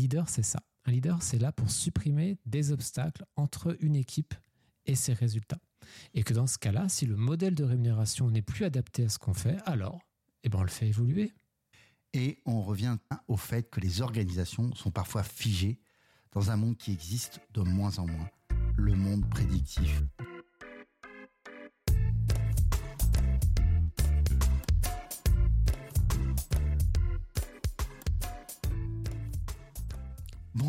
[0.00, 0.60] leader, c'est ça.
[0.86, 4.34] Un leader, c'est là pour supprimer des obstacles entre une équipe
[4.86, 5.60] et ses résultats.
[6.14, 9.18] Et que dans ce cas-là, si le modèle de rémunération n'est plus adapté à ce
[9.18, 10.00] qu'on fait, alors,
[10.42, 11.32] eh ben, on le fait évoluer.
[12.12, 12.96] Et on revient
[13.28, 15.78] au fait que les organisations sont parfois figées
[16.32, 18.30] dans un monde qui existe de moins en moins,
[18.76, 20.02] le monde prédictif.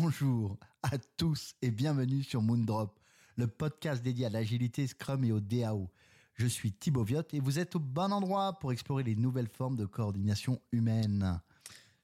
[0.02, 2.98] Bonjour à tous et bienvenue sur Moondrop,
[3.36, 5.92] le podcast dédié à l'agilité Scrum et au DAO.
[6.34, 9.76] Je suis Thibaut Viot et vous êtes au bon endroit pour explorer les nouvelles formes
[9.76, 11.40] de coordination humaine.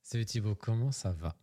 [0.01, 1.35] Salut Thibaut, comment ça va?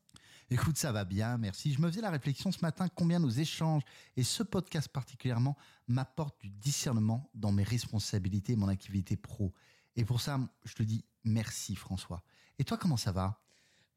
[0.49, 1.73] Écoute, ça va bien, merci.
[1.73, 3.83] Je me faisais la réflexion ce matin combien nos échanges
[4.15, 5.57] et ce podcast particulièrement
[5.89, 9.53] m'apportent du discernement dans mes responsabilités et mon activité pro.
[9.97, 12.23] Et pour ça, je te dis merci François.
[12.59, 13.41] Et toi, comment ça va?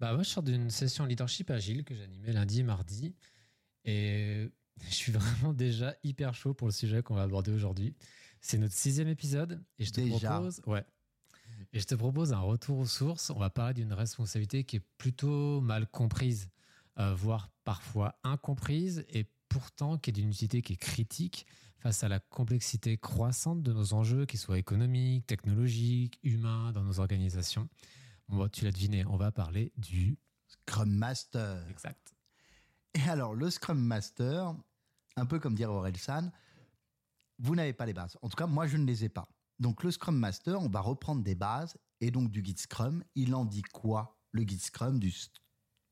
[0.00, 3.14] Bah moi, je sors d'une session leadership agile que j'animais lundi, mardi,
[3.84, 4.48] et
[4.88, 7.94] je suis vraiment déjà hyper chaud pour le sujet qu'on va aborder aujourd'hui.
[8.40, 10.84] C'est notre sixième épisode, et je te propose, ouais,
[11.72, 13.30] et je te propose un retour aux sources.
[13.30, 16.48] On va parler d'une responsabilité qui est plutôt mal comprise,
[16.98, 21.46] euh, voire parfois incomprise, et pourtant qui est d'une utilité qui est critique
[21.78, 27.00] face à la complexité croissante de nos enjeux, qu'ils soient économiques, technologiques, humains, dans nos
[27.00, 27.68] organisations
[28.52, 31.66] tu l'as deviné, on va parler du Scrum Master.
[31.68, 32.14] Exact.
[32.94, 34.54] Et alors, le Scrum Master,
[35.16, 36.32] un peu comme dire Aurel San,
[37.38, 38.18] vous n'avez pas les bases.
[38.22, 39.28] En tout cas, moi, je ne les ai pas.
[39.58, 43.04] Donc, le Scrum Master, on va reprendre des bases et donc du guide Scrum.
[43.14, 45.12] Il en dit quoi, le guide Scrum du,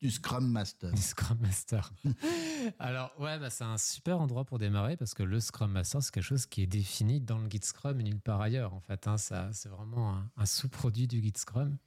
[0.00, 0.92] du Scrum Master?
[0.92, 1.92] Du Scrum Master.
[2.78, 6.12] alors, ouais, bah, c'est un super endroit pour démarrer parce que le Scrum Master, c'est
[6.12, 8.74] quelque chose qui est défini dans le guide Scrum et nulle part ailleurs.
[8.74, 11.78] En fait, hein, ça, c'est vraiment un sous-produit du guide Scrum.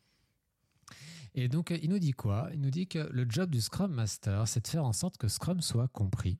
[1.33, 2.49] Et donc, il nous dit quoi?
[2.53, 5.27] Il nous dit que le job du Scrum Master, c'est de faire en sorte que
[5.27, 6.39] Scrum soit compris.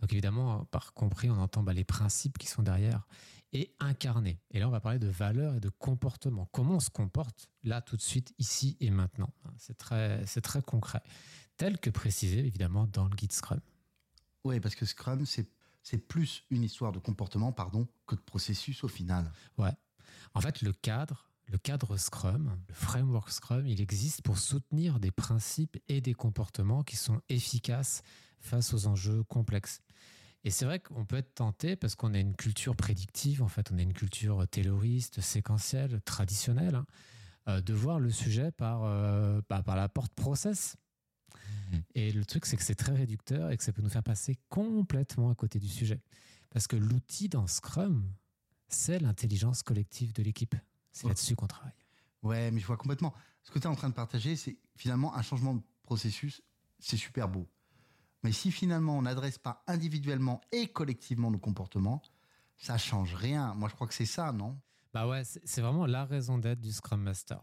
[0.00, 3.06] Donc évidemment, par compris, on entend bah, les principes qui sont derrière
[3.52, 4.40] et incarné.
[4.50, 6.48] Et là, on va parler de valeurs et de comportement.
[6.52, 9.32] Comment on se comporte là, tout de suite, ici et maintenant?
[9.58, 11.02] C'est très, c'est très concret.
[11.56, 13.60] Tel que précisé, évidemment, dans le guide Scrum.
[14.44, 15.48] Oui, parce que Scrum, c'est,
[15.82, 19.30] c'est plus une histoire de comportement, pardon, que de processus au final.
[19.56, 19.72] Ouais.
[20.34, 25.10] En fait, le cadre, le cadre Scrum, le framework Scrum, il existe pour soutenir des
[25.10, 28.02] principes et des comportements qui sont efficaces
[28.40, 29.82] face aux enjeux complexes.
[30.44, 33.70] Et c'est vrai qu'on peut être tenté, parce qu'on a une culture prédictive, en fait,
[33.70, 36.86] on a une culture tayloriste, séquentielle, traditionnelle, hein,
[37.48, 40.76] euh, de voir le sujet par, euh, bah, par la porte process.
[41.70, 41.76] Mmh.
[41.94, 44.38] Et le truc, c'est que c'est très réducteur et que ça peut nous faire passer
[44.48, 46.00] complètement à côté du sujet.
[46.50, 48.10] Parce que l'outil dans Scrum,
[48.68, 50.56] c'est l'intelligence collective de l'équipe.
[50.92, 51.72] C'est là-dessus qu'on travaille.
[52.22, 53.14] Ouais, mais je vois complètement.
[53.42, 56.42] Ce que tu es en train de partager, c'est finalement un changement de processus,
[56.78, 57.48] c'est super beau.
[58.22, 62.02] Mais si finalement on n'adresse pas individuellement et collectivement nos comportements,
[62.56, 63.54] ça change rien.
[63.54, 64.60] Moi, je crois que c'est ça, non?
[64.92, 67.42] Bah ouais, c'est vraiment la raison d'être du Scrum Master.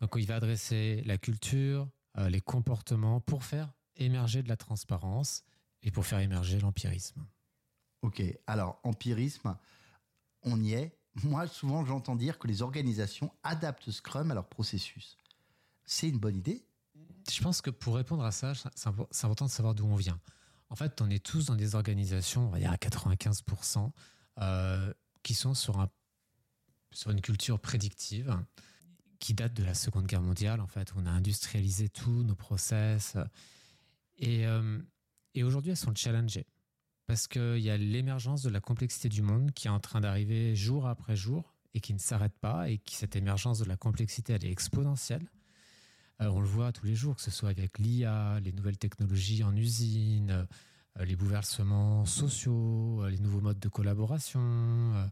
[0.00, 5.44] Donc, il va adresser la culture, euh, les comportements pour faire émerger de la transparence
[5.82, 7.24] et pour faire émerger l'empirisme.
[8.02, 9.56] Ok, alors empirisme,
[10.42, 15.16] on y est moi, souvent, j'entends dire que les organisations adaptent Scrum à leur processus.
[15.84, 16.64] C'est une bonne idée?
[17.30, 20.20] Je pense que pour répondre à ça, c'est important de savoir d'où on vient.
[20.70, 23.90] En fait, on est tous dans des organisations, on va dire à 95%,
[24.40, 24.92] euh,
[25.22, 25.88] qui sont sur, un,
[26.92, 28.36] sur une culture prédictive
[29.18, 30.60] qui date de la Seconde Guerre mondiale.
[30.60, 33.16] En fait, on a industrialisé tous nos process.
[34.16, 34.78] Et, euh,
[35.34, 36.46] et aujourd'hui, elles sont challengées
[37.08, 40.54] parce qu'il y a l'émergence de la complexité du monde qui est en train d'arriver
[40.54, 44.34] jour après jour et qui ne s'arrête pas et qui cette émergence de la complexité
[44.34, 45.26] elle est exponentielle.
[46.20, 49.42] Euh, on le voit tous les jours, que ce soit avec l'IA, les nouvelles technologies
[49.42, 50.46] en usine,
[50.98, 55.10] euh, les bouleversements sociaux, euh, les nouveaux modes de collaboration,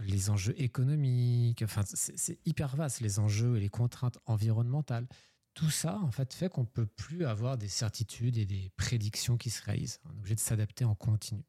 [0.00, 1.60] les enjeux économiques.
[1.62, 5.08] Enfin, c'est hyper vaste les enjeux et les contraintes environnementales
[5.58, 9.50] tout ça, en fait, fait qu'on peut plus avoir des certitudes et des prédictions qui
[9.50, 9.98] se réalisent.
[10.04, 11.42] On est obligé de s'adapter en continu.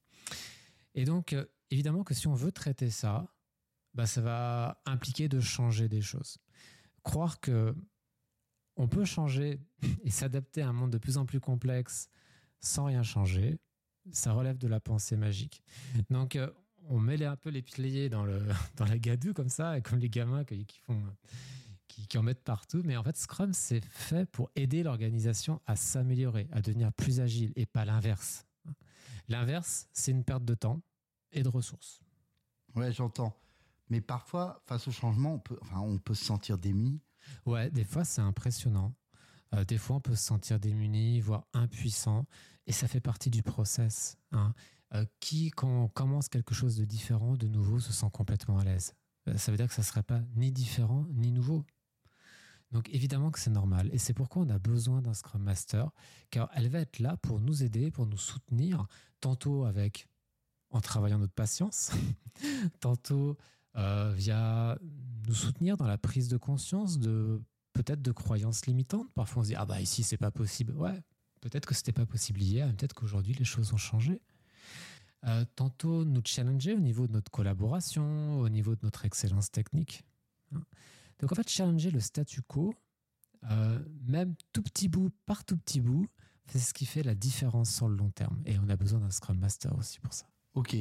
[0.95, 3.31] Et donc, euh, évidemment que si on veut traiter ça,
[3.93, 6.39] bah, ça va impliquer de changer des choses.
[7.03, 7.75] Croire que
[8.77, 9.59] on peut changer
[10.03, 12.09] et s'adapter à un monde de plus en plus complexe
[12.61, 13.59] sans rien changer,
[14.11, 15.61] ça relève de la pensée magique.
[16.09, 16.49] Donc, euh,
[16.87, 18.41] on met un peu les piliers dans, le,
[18.75, 20.99] dans la gadoue comme ça, comme les gamins qui font
[22.07, 22.81] qui, en mettent partout.
[22.85, 27.53] Mais en fait, Scrum, c'est fait pour aider l'organisation à s'améliorer, à devenir plus agile
[27.55, 28.45] et pas l'inverse.
[29.27, 30.81] L'inverse, c'est une perte de temps
[31.31, 32.01] et de ressources.
[32.75, 33.35] Ouais, j'entends.
[33.89, 36.99] Mais parfois, face au changement, on peut, enfin, on peut se sentir démis.
[37.45, 38.93] Ouais, des fois, c'est impressionnant.
[39.55, 42.25] Euh, des fois, on peut se sentir démuni, voire impuissant,
[42.67, 44.17] et ça fait partie du process.
[44.31, 44.53] Hein.
[44.95, 48.63] Euh, qui, quand on commence quelque chose de différent, de nouveau, se sent complètement à
[48.63, 48.95] l'aise
[49.27, 51.63] euh, Ça veut dire que ça ne serait pas ni différent ni nouveau.
[52.71, 53.89] Donc évidemment que c'est normal.
[53.93, 55.89] Et c'est pourquoi on a besoin d'un Scrum Master,
[56.29, 58.87] car elle va être là pour nous aider, pour nous soutenir,
[59.21, 60.07] tantôt avec
[60.69, 61.91] en travaillant notre patience,
[62.79, 63.37] tantôt
[63.75, 64.77] euh, via
[65.27, 67.41] nous soutenir dans la prise de conscience de
[67.73, 69.11] peut-être de croyances limitantes.
[69.13, 70.73] Parfois on se dit ah bah ici c'est pas possible.
[70.73, 71.01] Ouais,
[71.41, 74.21] peut-être que c'était pas possible hier, peut-être qu'aujourd'hui les choses ont changé.
[75.25, 80.03] Euh, tantôt nous challenger au niveau de notre collaboration, au niveau de notre excellence technique.
[80.55, 80.61] Hein.
[81.19, 82.73] Donc en fait, challenger le statu quo,
[83.49, 86.07] euh, même tout petit bout par tout petit bout,
[86.47, 88.41] c'est ce qui fait la différence sur le long terme.
[88.45, 90.25] Et on a besoin d'un Scrum Master aussi pour ça.
[90.53, 90.75] Ok,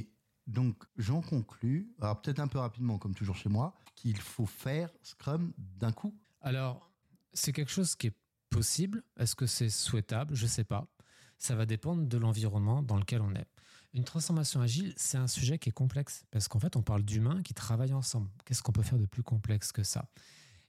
[0.46, 4.90] donc j'en conclus, alors peut-être un peu rapidement comme toujours chez moi, qu'il faut faire
[5.02, 6.17] Scrum d'un coup.
[6.40, 6.90] Alors,
[7.32, 8.17] c'est quelque chose qui est
[8.49, 9.02] possible.
[9.19, 10.35] Est-ce que c'est souhaitable?
[10.35, 10.88] Je ne sais pas.
[11.37, 13.46] Ça va dépendre de l'environnement dans lequel on est.
[13.94, 17.43] Une transformation agile, c'est un sujet qui est complexe parce qu'en fait, on parle d'humains
[17.43, 18.31] qui travaillent ensemble.
[18.44, 20.11] Qu'est-ce qu'on peut faire de plus complexe que ça?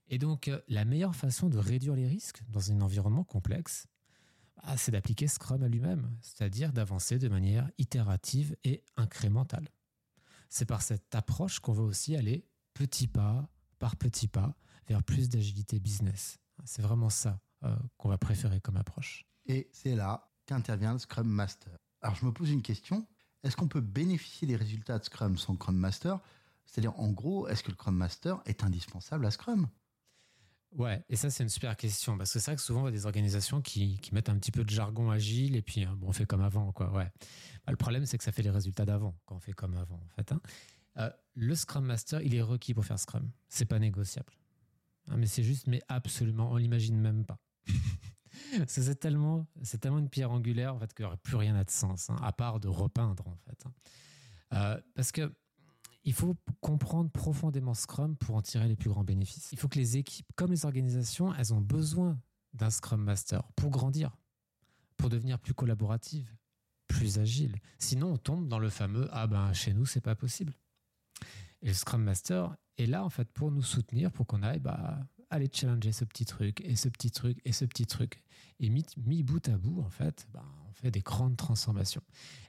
[0.07, 3.87] Et donc, euh, la meilleure façon de réduire les risques dans un environnement complexe,
[4.57, 9.69] bah, c'est d'appliquer Scrum à lui-même, c'est-à-dire d'avancer de manière itérative et incrémentale.
[10.49, 14.55] C'est par cette approche qu'on va aussi aller petit pas par petit pas
[14.87, 16.39] vers plus d'agilité business.
[16.65, 19.25] C'est vraiment ça euh, qu'on va préférer comme approche.
[19.45, 21.77] Et c'est là qu'intervient le Scrum Master.
[22.01, 23.05] Alors je me pose une question.
[23.43, 26.19] Est-ce qu'on peut bénéficier des résultats de Scrum sans Scrum Master?
[26.65, 29.67] C'est-à-dire, en gros, est-ce que le Scrum Master est indispensable à Scrum?
[30.77, 32.91] Ouais, et ça c'est une super question parce que c'est vrai que souvent y a
[32.91, 36.27] des organisations qui, mettent un petit peu de jargon agile et puis bon, on fait
[36.27, 36.91] comme avant quoi.
[36.91, 37.11] Ouais.
[37.65, 39.95] Bah, le problème c'est que ça fait les résultats d'avant quand on fait comme avant
[39.95, 40.31] en fait.
[40.31, 40.39] Hein.
[40.97, 44.31] Euh, le Scrum Master il est requis pour faire Scrum, c'est pas négociable.
[45.09, 47.39] Hein, mais c'est juste, mais absolument, on l'imagine même pas.
[48.67, 49.47] c'est tellement,
[49.81, 52.17] tellement une pierre angulaire en fait qu'il n'y aurait plus rien à de sens, hein,
[52.21, 53.65] à part de repeindre en fait.
[53.65, 53.73] Hein.
[54.53, 55.31] Euh, parce que
[56.05, 59.49] il faut comprendre profondément Scrum pour en tirer les plus grands bénéfices.
[59.51, 62.19] Il faut que les équipes, comme les organisations, elles ont besoin
[62.53, 64.15] d'un Scrum Master pour grandir,
[64.97, 66.33] pour devenir plus collaboratives,
[66.87, 67.57] plus agiles.
[67.77, 70.53] Sinon, on tombe dans le fameux ah ben chez nous c'est pas possible.
[71.61, 74.99] Et le Scrum Master est là en fait pour nous soutenir, pour qu'on aille bah
[75.29, 78.21] aller challenger ce petit truc et ce petit truc et ce petit truc.
[78.59, 82.01] Et mis, bout à bout, en fait, ben, on fait des grandes transformations.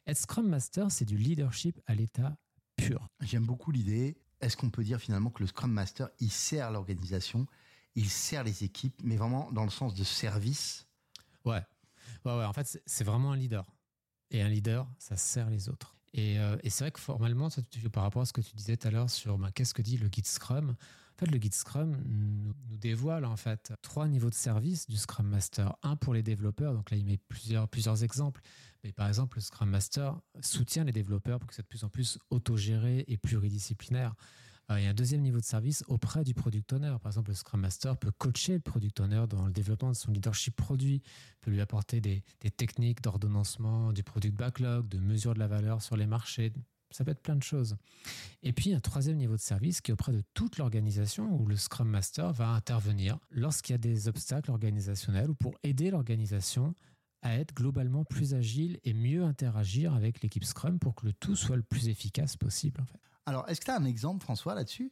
[0.06, 2.36] Être Scrum Master, c'est du leadership à l'état
[2.76, 3.08] pur.
[3.20, 4.16] J'aime beaucoup l'idée.
[4.40, 7.46] Est-ce qu'on peut dire finalement que le Scrum Master, il sert l'organisation,
[7.94, 10.86] il sert les équipes, mais vraiment dans le sens de service?
[11.44, 11.62] Ouais.
[12.24, 12.44] Ouais, ouais.
[12.44, 13.66] En fait, c'est vraiment un leader.
[14.30, 15.96] Et un leader, ça sert les autres.
[16.12, 17.48] Et, euh, c'est vrai que formellement,
[17.92, 19.96] par rapport à ce que tu disais tout à l'heure sur ben, qu'est-ce que dit
[19.96, 20.74] le guide Scrum,
[21.20, 25.76] fait, le guide Scrum nous, dévoile en fait trois niveaux de service du Scrum Master.
[25.82, 28.40] Un pour les développeurs, donc là il met plusieurs, plusieurs exemples.
[28.82, 31.90] Mais par exemple, le Scrum Master soutient les développeurs pour que c'est de plus en
[31.90, 34.14] plus autogéré et pluridisciplinaire.
[34.70, 36.96] Euh, il y a un deuxième niveau de service auprès du product owner.
[37.02, 40.12] Par exemple, le Scrum Master peut coacher le product owner dans le développement de son
[40.12, 41.02] leadership produit,
[41.42, 45.82] peut lui apporter des, des techniques d'ordonnancement du product backlog, de mesure de la valeur
[45.82, 46.50] sur les marchés,
[46.90, 47.76] ça peut être plein de choses.
[48.42, 51.56] Et puis un troisième niveau de service qui est auprès de toute l'organisation où le
[51.56, 56.74] Scrum Master va intervenir lorsqu'il y a des obstacles organisationnels ou pour aider l'organisation
[57.22, 61.36] à être globalement plus agile et mieux interagir avec l'équipe Scrum pour que le tout
[61.36, 62.80] soit le plus efficace possible.
[62.80, 62.98] En fait.
[63.26, 64.90] Alors, est-ce que tu as un exemple, François, là-dessus?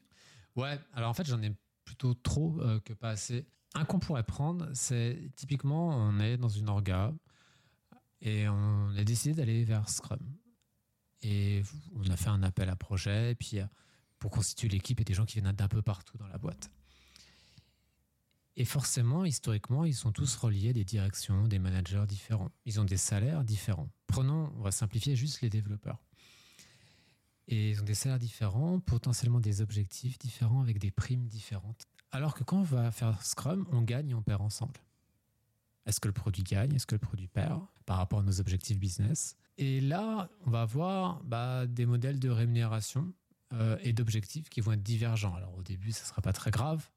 [0.57, 3.47] Ouais, alors en fait, j'en ai plutôt trop euh, que pas assez.
[3.75, 7.15] Un qu'on pourrait prendre, c'est typiquement, on est dans une orga
[8.21, 10.21] et on a décidé d'aller vers Scrum.
[11.23, 11.63] Et
[11.95, 13.33] on a fait un appel à projet.
[13.33, 13.67] Et puis, euh,
[14.19, 16.71] pour constituer l'équipe, a des gens qui viennent d'un peu partout dans la boîte.
[18.57, 22.51] Et forcément, historiquement, ils sont tous reliés à des directions, des managers différents.
[22.65, 23.89] Ils ont des salaires différents.
[24.09, 26.03] Prenons, on va simplifier juste les développeurs.
[27.47, 31.87] Et ils ont des salaires différents, potentiellement des objectifs différents avec des primes différentes.
[32.11, 34.81] Alors que quand on va faire Scrum, on gagne et on perd ensemble.
[35.89, 38.79] Est-ce que le produit gagne Est-ce que le produit perd par rapport à nos objectifs
[38.79, 43.13] business et là, on va avoir bah, des modèles de rémunération
[43.53, 45.35] euh, et d'objectifs qui vont être divergents.
[45.35, 46.89] Alors au début, ça ne sera pas très grave,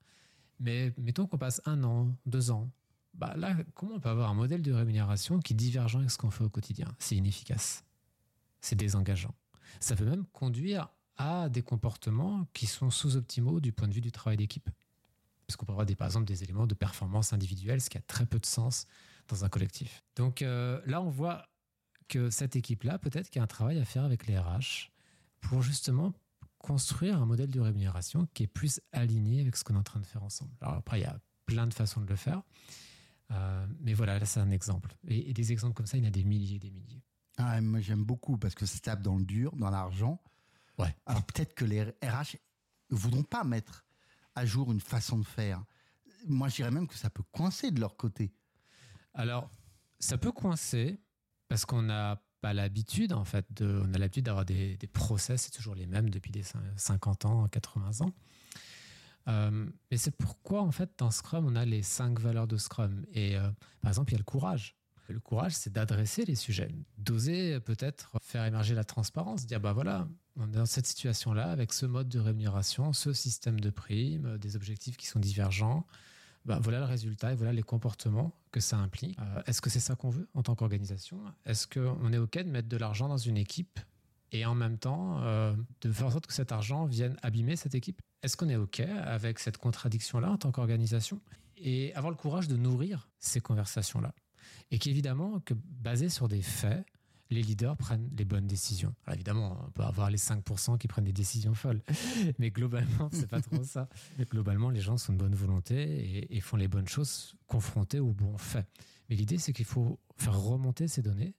[0.59, 2.71] mais mettons qu'on passe un an, deux ans.
[3.15, 6.17] Bah là, comment on peut avoir un modèle de rémunération qui est divergent avec ce
[6.17, 6.87] qu'on fait au quotidien?
[6.99, 7.83] C'est inefficace.
[8.61, 9.33] C'est désengageant.
[9.79, 14.11] Ça peut même conduire à des comportements qui sont sous-optimaux du point de vue du
[14.11, 14.69] travail d'équipe.
[15.51, 18.01] Parce qu'on peut avoir des, par exemple des éléments de performance individuelle, ce qui a
[18.01, 18.85] très peu de sens
[19.27, 20.01] dans un collectif.
[20.15, 21.45] Donc euh, là, on voit
[22.07, 24.91] que cette équipe-là, peut-être qu'il y a un travail à faire avec les RH
[25.41, 26.13] pour justement
[26.57, 29.99] construire un modèle de rémunération qui est plus aligné avec ce qu'on est en train
[29.99, 30.51] de faire ensemble.
[30.61, 32.43] Alors après, il y a plein de façons de le faire.
[33.31, 34.95] Euh, mais voilà, là, c'est un exemple.
[35.09, 37.03] Et, des exemples comme ça, il y en a des milliers et des milliers.
[37.37, 40.21] Ah, moi, j'aime beaucoup parce que ça tape dans le dur, dans l'argent.
[40.77, 40.95] Ouais.
[41.05, 42.37] Alors, peut-être que les RH
[42.89, 43.83] ne voudront pas mettre
[44.35, 45.63] à jour une façon de faire.
[46.27, 48.33] Moi, je dirais même que ça peut coincer de leur côté.
[49.13, 49.49] Alors,
[49.99, 50.99] ça peut coincer
[51.47, 55.43] parce qu'on n'a pas l'habitude, en fait, de, on a l'habitude d'avoir des, des process,
[55.43, 56.43] c'est toujours les mêmes depuis des
[56.75, 58.13] 50 ans, 80 ans.
[59.27, 63.05] Euh, et c'est pourquoi, en fait, dans Scrum, on a les cinq valeurs de Scrum.
[63.13, 63.49] Et euh,
[63.81, 64.75] par exemple, il y a le courage.
[65.07, 70.07] Le courage, c'est d'adresser les sujets, d'oser peut-être faire émerger la transparence, dire bah voilà,
[70.35, 75.07] dans cette situation-là avec ce mode de rémunération, ce système de primes, des objectifs qui
[75.07, 75.85] sont divergents.
[76.45, 79.17] Bah, voilà le résultat et voilà les comportements que ça implique.
[79.19, 81.21] Euh, est-ce que c'est ça qu'on veut en tant qu'organisation?
[81.45, 83.79] Est-ce qu'on est OK de mettre de l'argent dans une équipe
[84.31, 87.75] et en même temps euh, de faire en sorte que cet argent vienne abîmer cette
[87.75, 88.01] équipe?
[88.23, 91.21] Est-ce qu'on est OK avec cette contradiction-là en tant qu'organisation?
[91.57, 94.15] Et avoir le courage de nourrir ces conversations-là.
[94.71, 96.83] Et qu'évidemment, que basé sur des faits,
[97.31, 98.93] les leaders prennent les bonnes décisions.
[99.05, 101.81] Alors évidemment, on peut avoir les 5% qui prennent des décisions folles,
[102.39, 103.89] mais globalement, c'est pas trop ça.
[104.29, 108.37] Globalement, les gens sont de bonne volonté et, font les bonnes choses confrontés aux bons
[108.37, 108.67] faits.
[109.09, 111.35] Mais l'idée, c'est qu'il faut faire remonter ces données,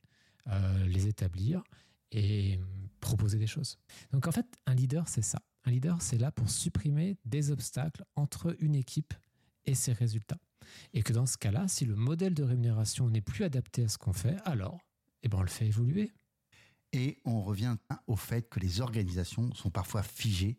[0.48, 1.62] euh, les établir
[2.10, 2.58] et
[3.00, 3.78] proposer des choses.
[4.12, 5.42] Donc en fait, un leader, c'est ça.
[5.64, 9.14] Un leader, c'est là pour supprimer des obstacles entre une équipe
[9.66, 10.38] et ses résultats.
[10.94, 13.98] Et que dans ce cas-là, si le modèle de rémunération n'est plus adapté à ce
[13.98, 14.78] qu'on fait, alors
[15.22, 16.12] eh ben, on le fait évoluer.
[16.92, 17.76] Et on revient
[18.06, 20.58] au fait que les organisations sont parfois figées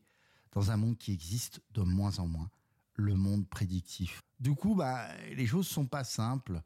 [0.51, 2.50] dans un monde qui existe de moins en moins,
[2.96, 4.24] le monde prédictif.
[4.39, 6.62] Du coup, bah, les choses sont pas simples.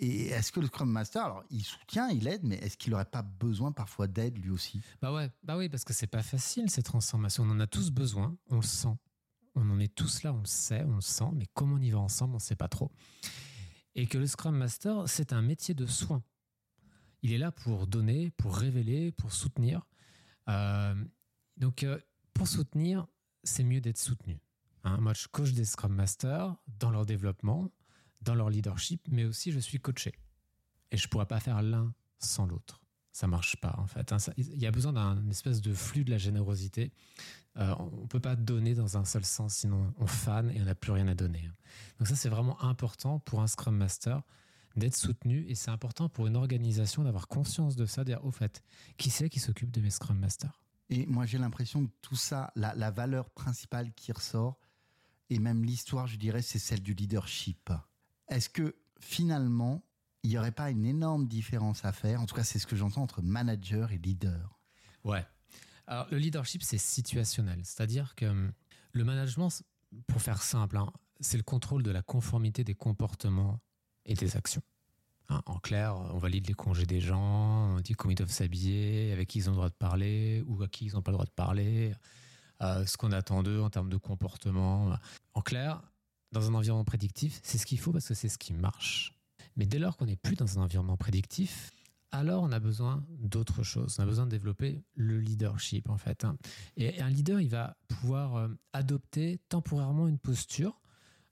[0.00, 3.04] Et est-ce que le Scrum Master, alors il soutient, il aide, mais est-ce qu'il n'aurait
[3.04, 4.80] pas besoin parfois d'aide lui aussi?
[5.02, 7.42] Bah ouais, bah oui, parce que c'est pas facile ces transformations.
[7.42, 8.96] On en a tous besoin, on le sent.
[9.56, 11.90] On en est tous là, on le sait, on le sent, mais comment on y
[11.90, 12.92] va ensemble, on ne sait pas trop.
[13.96, 16.22] Et que le Scrum Master, c'est un métier de soin.
[17.22, 19.86] Il est là pour donner, pour révéler, pour soutenir.
[20.48, 20.94] Euh,
[21.56, 21.98] donc, euh,
[22.32, 23.06] pour soutenir,
[23.42, 24.38] c'est mieux d'être soutenu.
[24.84, 24.98] Hein.
[25.00, 27.70] moi, je coach des Scrum Masters dans leur développement
[28.22, 30.14] dans leur leadership, mais aussi je suis coaché.
[30.90, 32.80] Et je ne pourrais pas faire l'un sans l'autre.
[33.12, 34.12] Ça marche pas en fait.
[34.12, 34.18] Hein.
[34.36, 36.92] Il y a besoin d'un espèce de flux de la générosité.
[37.56, 40.64] Euh, on ne peut pas donner dans un seul sens, sinon on fan et on
[40.64, 41.46] n'a plus rien à donner.
[41.46, 41.54] Hein.
[41.98, 44.22] Donc ça c'est vraiment important pour un Scrum Master
[44.78, 48.62] d'être soutenu et c'est important pour une organisation d'avoir conscience de ça, dire au fait,
[48.96, 50.60] qui c'est qui s'occupe de mes Scrum Masters?
[50.90, 54.58] Et moi j'ai l'impression que tout ça, la, la valeur principale qui ressort,
[55.30, 57.70] et même l'histoire, je dirais, c'est celle du leadership.
[58.28, 59.84] Est-ce que finalement,
[60.22, 62.20] il n'y aurait pas une énorme différence à faire?
[62.20, 64.58] En tout cas, c'est ce que j'entends entre manager et leader.
[65.04, 65.26] Ouais.
[65.86, 67.60] Alors, le leadership, c'est situationnel.
[67.64, 68.52] C'est-à-dire que hum,
[68.92, 69.50] le management,
[70.06, 73.60] pour faire simple, hein, c'est le contrôle de la conformité des comportements
[74.08, 74.62] et des actions.
[75.28, 79.12] Hein, en clair, on valide les congés des gens, on dit comment ils doivent s'habiller,
[79.12, 81.16] avec qui ils ont le droit de parler ou à qui ils n'ont pas le
[81.16, 81.92] droit de parler,
[82.62, 84.96] euh, ce qu'on attend d'eux en termes de comportement.
[85.34, 85.82] En clair,
[86.32, 89.14] dans un environnement prédictif, c'est ce qu'il faut parce que c'est ce qui marche.
[89.56, 91.70] Mais dès lors qu'on n'est plus dans un environnement prédictif,
[92.10, 93.96] alors on a besoin d'autre chose.
[93.98, 96.24] On a besoin de développer le leadership en fait.
[96.24, 96.36] Hein.
[96.76, 100.80] Et un leader, il va pouvoir euh, adopter temporairement une posture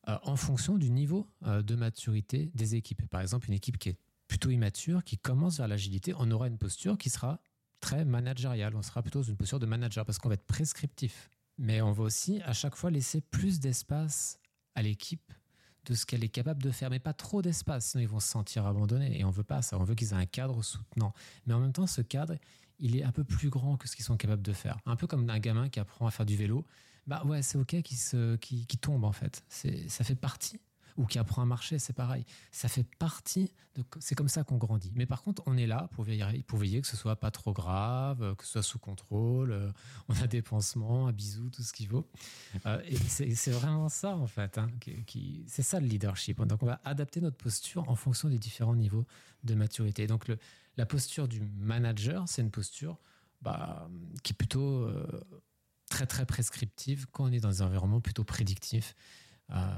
[0.06, 3.06] en fonction du niveau euh, de maturité des équipes.
[3.08, 3.98] Par exemple, une équipe qui est
[4.28, 7.40] plutôt immature, qui commence vers l'agilité, on aura une posture qui sera
[7.80, 8.74] très managériale.
[8.74, 11.30] On sera plutôt dans une posture de manager parce qu'on va être prescriptif.
[11.58, 14.38] Mais on va aussi à chaque fois laisser plus d'espace
[14.74, 15.32] à l'équipe
[15.86, 18.28] de ce qu'elle est capable de faire, mais pas trop d'espace, sinon ils vont se
[18.28, 19.18] sentir abandonnés.
[19.18, 21.14] Et on veut pas ça, on veut qu'ils aient un cadre soutenant.
[21.46, 22.34] Mais en même temps, ce cadre,
[22.78, 24.78] il est un peu plus grand que ce qu'ils sont capables de faire.
[24.84, 26.66] Un peu comme un gamin qui apprend à faire du vélo.
[27.06, 29.44] Bah ouais, c'est ok qu'il se, qui, tombe en fait.
[29.48, 30.60] Ça fait partie
[30.96, 32.24] ou qui apprend à marcher, c'est pareil.
[32.50, 33.52] Ça fait partie.
[34.00, 34.92] C'est comme ça qu'on grandit.
[34.94, 37.52] Mais par contre, on est là pour veiller, pour veiller que ce soit pas trop
[37.52, 39.52] grave, que ce soit sous contrôle.
[39.52, 39.70] Euh,
[40.08, 42.08] on a des pansements, un bisou, tout ce qu'il faut.
[42.64, 44.56] Euh, et c'est vraiment ça, en fait.
[44.56, 44.70] Hein,
[45.06, 46.40] qui, c'est ça le leadership.
[46.42, 49.04] Donc, on va adapter notre posture en fonction des différents niveaux
[49.44, 50.06] de maturité.
[50.06, 50.38] Donc, le,
[50.78, 52.98] la posture du manager, c'est une posture
[53.42, 53.88] bah,
[54.22, 54.84] qui est plutôt.
[54.84, 55.06] Euh,
[55.96, 58.94] très très prescriptive quand on est dans un environnement plutôt prédictif
[59.50, 59.76] euh,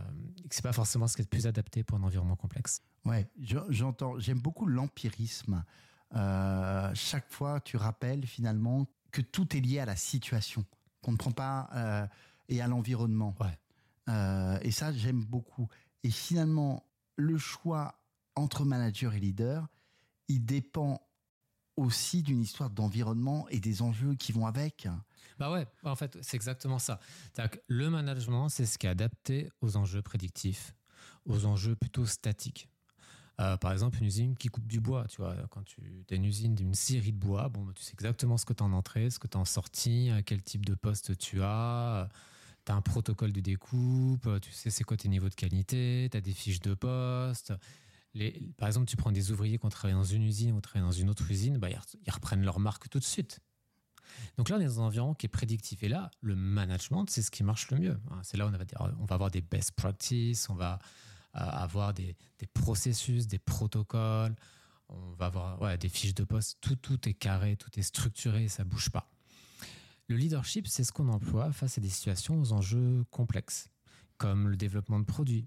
[0.51, 2.83] c'est pas forcément ce qui est le plus adapté pour un environnement complexe.
[3.05, 3.29] Ouais,
[3.69, 4.19] j'entends.
[4.19, 5.65] J'aime beaucoup l'empirisme.
[6.15, 10.65] Euh, chaque fois, tu rappelles finalement que tout est lié à la situation,
[11.03, 12.07] qu'on ne prend pas euh,
[12.49, 13.35] et à l'environnement.
[13.41, 14.63] Ouais.
[14.63, 15.69] et ça, j'aime beaucoup.
[16.03, 16.85] Et finalement,
[17.17, 18.01] le choix
[18.37, 19.69] entre manager et leader,
[20.29, 21.03] il dépend
[21.77, 24.89] aussi d'une histoire d'environnement et des enjeux qui vont avec.
[25.39, 26.99] Bah ouais, en fait, c'est exactement ça.
[27.69, 30.75] le management, c'est ce qui est adapté aux enjeux prédictifs.
[31.27, 32.69] aux enjeux plutôt statiques.
[33.41, 36.25] Euh, par exemple, une usine qui coupe du bois, tu vois, quand tu as une
[36.27, 39.19] usine d'une série de bois, bon, tu sais exactement ce que tu en entrée, ce
[39.21, 42.09] que tu en sortie, quel type de poste tu as,
[42.67, 46.17] tu as un protocole de découpe, tu sais c'est quoi tes niveaux de qualité, tu
[46.19, 47.53] as des fiches de poste.
[48.15, 50.87] Les, par exemple, tu prends des ouvriers qui ont travaillé dans une usine ou travaillé
[50.87, 53.41] dans une autre usine, bah, ils reprennent leur marque tout de suite.
[54.37, 55.83] Donc là, on est dans un environnement qui est prédictif.
[55.83, 58.01] Et là, le management, c'est ce qui marche le mieux.
[58.23, 60.79] C'est là où on va, dire, on va avoir des best practices, on va
[61.33, 62.17] avoir des,
[62.53, 64.35] processus, des protocoles,
[64.89, 68.65] on va avoir des fiches de poste, tout, tout est carré, tout est structuré, ça
[68.65, 69.11] bouge pas.
[70.09, 73.69] Le leadership, c'est ce qu'on emploie face à des situations aux enjeux complexes,
[74.17, 75.47] comme le développement de produits,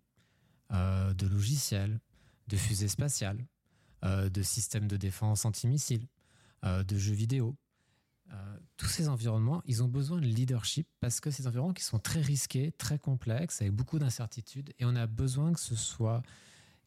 [0.71, 1.99] euh, de logiciels,
[2.47, 3.43] de fusées spatiales,
[4.05, 6.07] euh, de systèmes de défense antimissile,
[6.63, 7.57] euh, de jeux vidéo.
[8.77, 12.21] Tous ces environnements, ils ont besoin de leadership parce que ces environnements qui sont très
[12.21, 16.23] risqués, très complexes, avec beaucoup d'incertitudes, et on a besoin que ce soit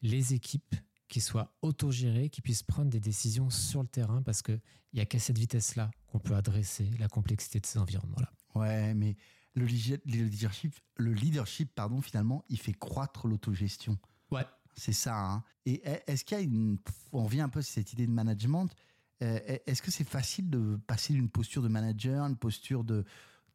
[0.01, 0.75] les équipes
[1.07, 4.59] qui soient autogérées, qui puissent prendre des décisions sur le terrain, parce qu'il
[4.93, 8.31] n'y a qu'à cette vitesse-là qu'on peut adresser la complexité de ces environnements-là.
[8.55, 9.15] Ouais, mais
[9.53, 13.97] le leadership, le leadership, pardon, finalement, il fait croître l'autogestion.
[14.31, 14.45] Ouais.
[14.77, 15.17] C'est ça.
[15.17, 15.43] Hein.
[15.65, 16.77] Et est-ce qu'il y a une.
[17.13, 18.69] On revient un peu sur cette idée de management.
[19.21, 23.05] Euh, est-ce que c'est facile de passer d'une posture de manager, une posture de,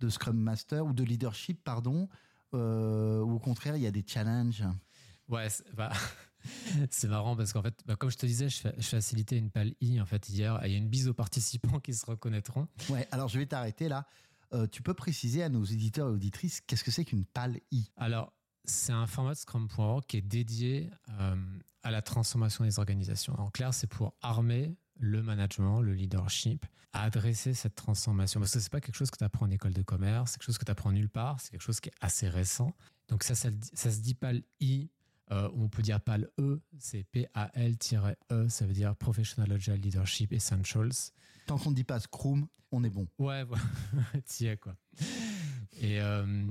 [0.00, 2.09] de Scrum Master ou de leadership, pardon,
[2.55, 4.64] euh, ou au contraire, il y a des challenges
[5.29, 5.93] Ouais, bah,
[6.90, 10.00] c'est marrant parce qu'en fait, bah, comme je te disais, je, facilitais une pale I
[10.00, 10.59] en fait hier.
[10.64, 12.67] Il y a une bise aux participants qui se reconnaîtront.
[12.88, 14.07] Ouais, alors je vais t'arrêter là.
[14.52, 17.88] Euh, tu peux préciser à nos éditeurs et auditrices qu'est-ce que c'est qu'une pale I?
[17.97, 18.33] Alors,
[18.64, 20.90] c'est un format de Scrum.org qui est dédié
[21.21, 21.37] euh,
[21.85, 23.38] à la transformation des organisations.
[23.38, 28.40] En clair, c'est pour armer le management, le leadership, à adresser cette transformation.
[28.40, 30.47] Parce que c'est pas quelque chose que tu apprends en école de commerce, c'est quelque
[30.47, 32.75] chose que tu apprends nulle part, c'est quelque chose qui est assez récent.
[33.09, 34.90] Donc ça, ça, ça se dit pas le I,
[35.33, 40.33] euh, on peut dire pas le E, c'est P-A-L-E, ça veut dire Professional Agile Leadership
[40.33, 40.92] Essentials.
[41.47, 43.09] Tant qu'on ne dit pas Scrum, on est bon.
[43.18, 43.62] Ouais, voilà,
[44.27, 44.77] t'y quoi.
[45.81, 46.46] Et, euh,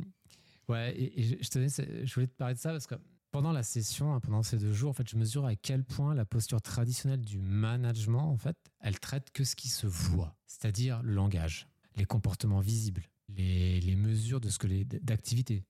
[0.69, 2.93] Ouais, et, je, te je voulais te parler de ça parce que
[3.31, 6.13] pendant la session, hein, pendant ces deux jours, en fait, je mesure à quel point
[6.13, 11.01] la posture traditionnelle du management, en fait, elle traite que ce qui se voit, c'est-à-dire
[11.03, 15.63] le langage, les comportements visibles, les, mesures de ce que les d'activité.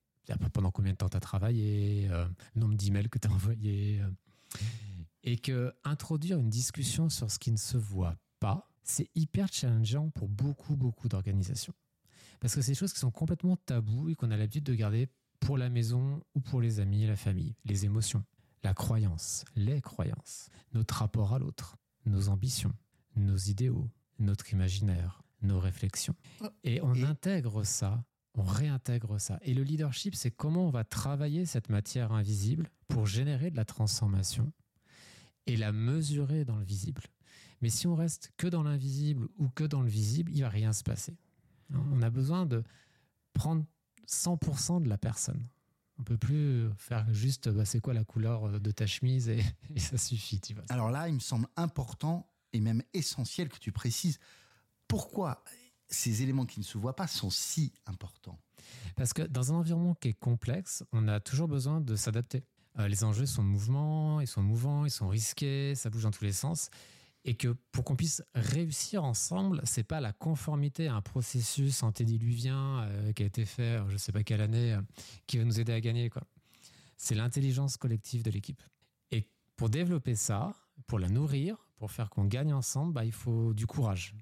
[0.54, 4.00] Pendant combien de temps tu as travaillé, euh, le nombre d'emails que tu as envoyés.
[4.00, 4.10] Euh.
[5.24, 10.12] et que introduire une discussion sur ce qui ne se voit pas, c'est hyper challengeant
[10.12, 11.74] pour beaucoup, beaucoup d'organisations.
[12.40, 15.10] Parce que c'est des choses qui sont complètement tabous et qu'on a l'habitude de garder
[15.40, 17.56] pour la maison ou pour les amis et la famille.
[17.66, 18.24] Les émotions,
[18.64, 22.74] la croyance, les croyances, notre rapport à l'autre, nos ambitions,
[23.16, 26.16] nos idéaux, notre imaginaire, nos réflexions.
[26.64, 28.04] Et on intègre ça,
[28.36, 29.40] on réintègre ça.
[29.42, 33.66] Et le leadership, c'est comment on va travailler cette matière invisible pour générer de la
[33.66, 34.52] transformation
[35.46, 37.04] et la mesurer dans le visible.
[37.62, 40.74] Mais si on reste que dans l'invisible ou que dans le visible, il va rien
[40.74, 41.18] se passer.
[41.74, 42.64] On a besoin de
[43.34, 43.66] prendre
[44.10, 45.48] 100% de la personne.
[46.00, 49.44] On peut plus faire juste bah, c'est quoi la couleur de ta chemise et,
[49.78, 50.40] ça suffit.
[50.40, 50.64] Tu vois.
[50.70, 54.20] Alors là, il me semble important et même essentiel que tu précises
[54.88, 55.44] pourquoi
[55.88, 58.40] ces éléments qui ne se voient pas sont si importants.
[58.96, 62.44] Parce que dans un environnement qui est complexe, on a toujours besoin de s'adapter.
[62.78, 66.24] Euh, les enjeux sont mouvements, ils sont mouvants, ils sont risqués, ça bouge dans tous
[66.24, 66.70] les sens
[67.30, 72.80] et que pour qu'on puisse réussir ensemble, c'est pas la conformité à un processus antédiluvien
[72.80, 74.82] euh, qui a été fait, je sais pas quelle année, euh,
[75.28, 76.10] qui va nous aider à gagner.
[76.10, 76.24] Quoi.
[76.98, 78.64] C'est l'intelligence collective de l'équipe.
[79.12, 80.56] Et pour développer ça,
[80.88, 84.16] pour la nourrir, pour faire qu'on gagne ensemble, bah, il faut du courage.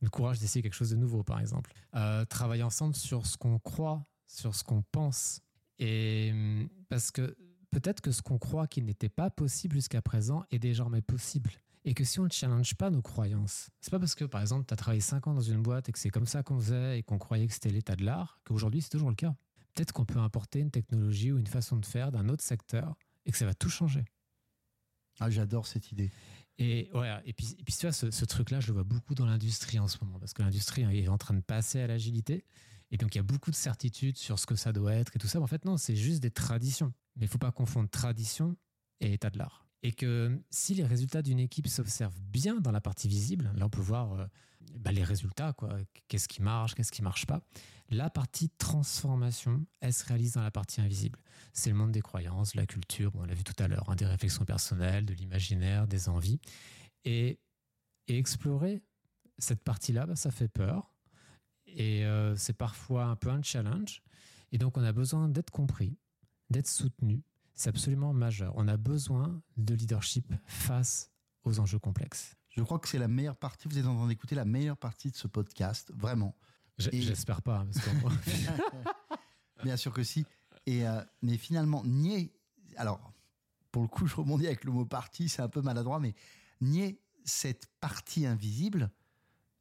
[0.00, 1.70] Le courage d'essayer quelque chose de nouveau, par exemple.
[1.94, 5.42] Euh, travailler ensemble sur ce qu'on croit, sur ce qu'on pense.
[5.78, 7.36] Et hum, parce que
[7.70, 11.50] peut-être que ce qu'on croit qui n'était pas possible jusqu'à présent est désormais possible
[11.84, 14.66] et que si on ne challenge pas nos croyances, c'est pas parce que par exemple
[14.66, 16.98] tu as travaillé 5 ans dans une boîte et que c'est comme ça qu'on faisait
[16.98, 19.34] et qu'on croyait que c'était l'état de l'art qu'aujourd'hui c'est toujours le cas.
[19.74, 23.30] Peut-être qu'on peut importer une technologie ou une façon de faire d'un autre secteur et
[23.30, 24.04] que ça va tout changer.
[25.20, 26.10] Ah, j'adore cette idée.
[26.58, 29.14] Et, ouais, et puis, et puis tu vois, ce, ce truc-là, je le vois beaucoup
[29.14, 32.44] dans l'industrie en ce moment, parce que l'industrie est en train de passer à l'agilité.
[32.90, 35.18] Et donc, il y a beaucoup de certitudes sur ce que ça doit être et
[35.18, 35.38] tout ça.
[35.38, 36.92] Mais en fait, non, c'est juste des traditions.
[37.16, 38.56] Mais il faut pas confondre tradition
[39.00, 42.80] et état de l'art et que si les résultats d'une équipe s'observent bien dans la
[42.80, 44.26] partie visible, là on peut voir euh,
[44.78, 45.76] bah, les résultats, quoi,
[46.08, 47.42] qu'est-ce qui marche, qu'est-ce qui marche pas.
[47.88, 51.18] La partie transformation, elle se réalise dans la partie invisible.
[51.52, 54.06] C'est le monde des croyances, la culture, on l'a vu tout à l'heure, hein, des
[54.06, 56.40] réflexions personnelles, de l'imaginaire, des envies.
[57.04, 57.38] Et,
[58.06, 58.82] explorer
[59.38, 60.92] cette partie-là, bah, ça fait peur.
[61.66, 64.02] Et euh, c'est parfois un peu un challenge.
[64.50, 65.96] Et donc on a besoin d'être compris,
[66.50, 67.22] d'être soutenu,
[67.60, 68.54] c'est absolument majeur.
[68.56, 71.10] On a besoin de leadership face
[71.44, 72.34] aux enjeux complexes.
[72.48, 75.10] Je crois que c'est la meilleure partie, vous êtes en train d'écouter la meilleure partie
[75.10, 76.34] de ce podcast, vraiment.
[76.90, 77.66] Et- J'espère pas.
[77.70, 77.90] Parce que-
[79.62, 80.24] Bien sûr que si.
[80.64, 82.32] Et, euh, mais finalement, nier.
[82.76, 83.12] Alors,
[83.72, 86.14] pour le coup, je rebondis avec le mot partie, c'est un peu maladroit, mais
[86.62, 88.90] nier cette partie invisible,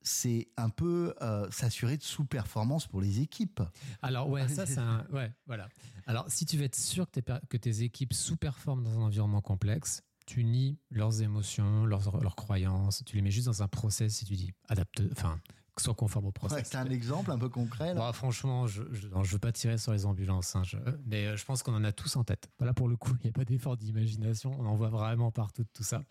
[0.01, 3.62] c'est un peu euh, s'assurer de sous-performance pour les équipes.
[4.01, 5.05] Alors ouais, ça c'est un...
[5.12, 5.67] Ouais, voilà.
[6.07, 10.01] Alors si tu veux être sûr que que tes équipes sous-performent dans un environnement complexe,
[10.25, 14.25] tu nies leurs émotions, leurs, leurs croyances, tu les mets juste dans un process et
[14.25, 15.39] tu dis adapte, enfin,
[15.77, 16.67] sois conforme au Ouais, process.
[16.69, 17.93] c'est un exemple un peu concret.
[17.93, 18.01] là.
[18.07, 21.45] Bon, franchement, je ne veux pas tirer sur les ambulances, hein, je- mais euh, je
[21.45, 22.49] pense qu'on en a tous en tête.
[22.59, 25.63] Voilà, pour le coup, il n'y a pas d'effort d'imagination, on en voit vraiment partout
[25.63, 26.03] de tout ça.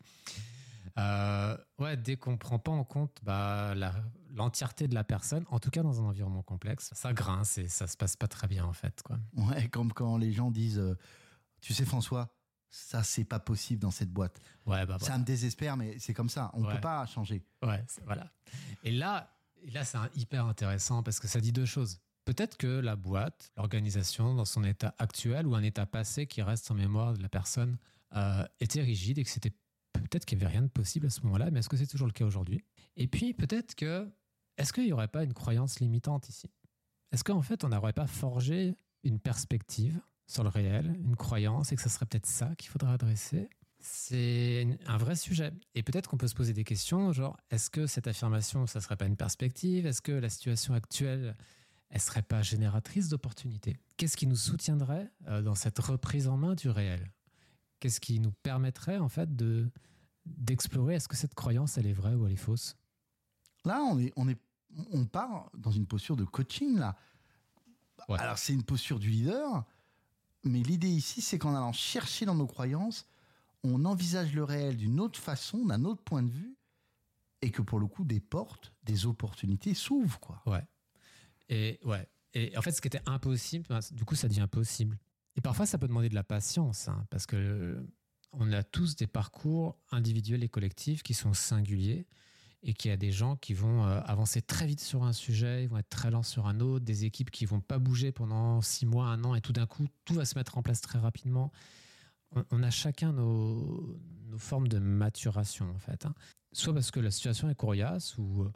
[0.99, 3.95] Euh, ouais, dès qu'on ne prend pas en compte bah, la-
[4.31, 7.87] l'entièreté de la personne, en tout cas dans un environnement complexe, ça grince et ça
[7.87, 9.01] se passe pas très bien en fait.
[9.03, 9.19] Quoi.
[9.37, 10.97] Ouais, comme quand les gens disent euh,
[11.61, 12.35] Tu sais, François,
[12.71, 14.41] ça, c'est pas possible dans cette boîte.
[14.67, 16.51] Ouais, bah, Ça me désespère, mais c'est comme ça.
[16.55, 16.75] On Ouais.
[16.75, 17.45] peut pas changer.
[17.63, 18.31] Ouais, voilà.
[18.85, 22.01] Et là, et là c'est hyper intéressant parce que ça dit deux choses.
[22.25, 26.71] Peut-être que la boîte, l'organisation, dans son état actuel ou un état passé qui reste
[26.71, 27.79] en mémoire de la personne,
[28.17, 29.55] euh, était rigide et que c'était
[29.93, 32.07] peut-être qu'il n'y avait rien de possible à ce moment-là, mais est-ce que c'est toujours
[32.07, 32.65] le cas aujourd'hui?
[32.97, 34.11] Et puis peut-être que,
[34.57, 36.51] est-ce qu'il n'y aurait pas une croyance limitante ici?
[37.13, 41.77] Est-ce qu'en fait, on n'aurait pas forgé une perspective sur le réel, une croyance, et
[41.77, 43.49] que ça serait peut-être ça qu'il faudrait adresser?
[43.81, 45.53] C'est un vrai sujet.
[45.75, 48.97] Et peut-être qu'on peut se poser des questions, genre, est-ce que cette affirmation, ça serait
[48.97, 49.87] pas une perspective?
[49.87, 51.37] Est-ce que la situation actuelle,
[51.91, 53.79] elle serait pas génératrice d'opportunités?
[53.97, 57.11] Qu'est-ce qui nous soutiendrait euh, dans cette reprise en main du réel?
[57.81, 59.71] Qu'est-ce qui nous permettrait, en fait, de
[60.27, 62.77] d'explorer est-ce que cette croyance, elle est vraie ou elle est fausse?
[63.65, 64.39] Là, on, est, on, est,
[64.93, 66.97] on part dans une posture de coaching, là.
[68.09, 68.19] Ouais.
[68.19, 69.65] Alors, c'est une posture du leader,
[70.45, 73.07] mais l'idée ici, c'est qu'en allant chercher dans nos croyances,
[73.65, 76.57] on envisage le réel d'une autre façon, d'un autre point de vue,
[77.41, 80.43] et que pour le coup, des portes, des opportunités s'ouvrent, quoi.
[80.47, 80.67] Ouais.
[81.49, 82.07] Et ouais.
[82.35, 84.99] Et en fait, ce qui était impossible, du coup, ça devient possible.
[85.39, 87.87] Et parfois, ça peut demander de la patience, hein, parce que euh,
[88.33, 92.09] on a tous des parcours individuels et collectifs qui sont singuliers,
[92.65, 95.63] et qu'il y a des gens qui vont euh, avancer très vite sur un sujet,
[95.63, 98.61] ils vont être très lents sur un autre, des équipes qui vont pas bouger pendant
[98.63, 100.99] six mois, un an, et tout d'un coup, tout va se mettre en place très
[100.99, 101.53] rapidement.
[102.51, 103.97] On, a chacun nos,
[104.27, 106.05] nos formes de maturation, en fait.
[106.05, 106.15] hein.
[106.53, 108.51] Soit parce que la situation est coriace, ou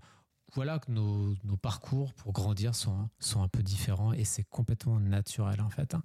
[0.54, 5.60] voilà que nos, parcours pour grandir sont, sont un peu différents et c'est complètement naturel
[5.60, 5.94] en fait.
[5.94, 6.02] hein.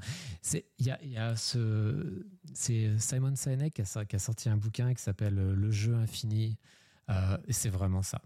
[0.79, 3.81] Y a, ce c'est Simon Sinek qui
[4.15, 6.57] a, sorti un bouquin qui s'appelle Le jeu infini
[7.09, 8.21] euh, et c'est vraiment ça.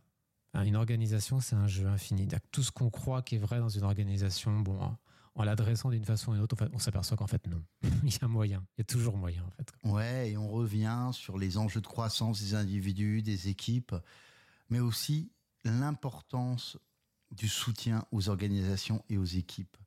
[0.53, 2.27] Hein, Une organisation, c'est un jeu infini.
[2.51, 4.79] Tout ce qu'on croit qui est vrai dans une organisation, bon,
[5.36, 7.63] en l'adressant d'une façon ou d'une autre, on s'aperçoit qu'en fait non.
[8.03, 9.71] il y a moyen, il y a toujours moyen en fait.
[9.84, 13.95] Ouais, et on revient sur les enjeux de croissance des individus, des équipes,
[14.69, 15.31] mais aussi
[15.63, 16.78] l'importance
[17.32, 19.78] du soutien aux organisations et aux équipes.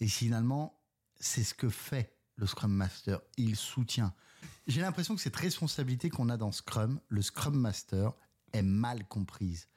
[0.00, 0.80] Et finalement,
[1.18, 3.20] c'est ce que fait le Scrum Master.
[3.36, 4.14] Il soutient.
[4.66, 8.12] J'ai l'impression que cette responsabilité qu'on a dans Scrum, le Scrum Master,
[8.52, 9.68] est mal comprise.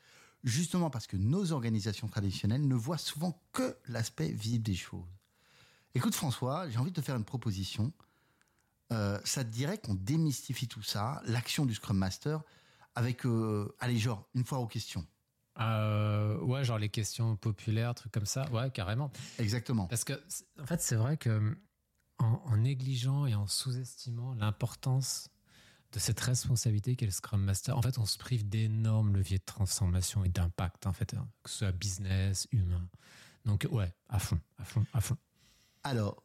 [0.44, 5.10] Justement parce que nos organisations traditionnelles ne voient souvent que l'aspect visible des choses.
[5.96, 7.92] Écoute François, j'ai envie de te faire une proposition.
[8.92, 12.42] Euh, ça te dirait qu'on démystifie tout ça, l'action du Scrum Master,
[12.96, 15.06] avec, euh, allez, genre, une fois aux questions.
[15.60, 19.12] Euh, ouais, genre les questions populaires, trucs comme ça, ouais, carrément.
[19.40, 19.88] Exactement.
[19.88, 20.14] Parce que,
[20.62, 21.58] en fait, c'est vrai que
[22.20, 25.30] en, en négligeant et en sous-estimant l'importance
[25.94, 29.46] de cette responsabilité qu'est le Scrum Master, en fait, on se prive d'énormes leviers de
[29.46, 32.88] transformation et d'impact, en fait, hein, que ce soit business, humain.
[33.46, 35.18] Donc, ouais, à fond, à fond, à fond.
[35.84, 36.22] Alors,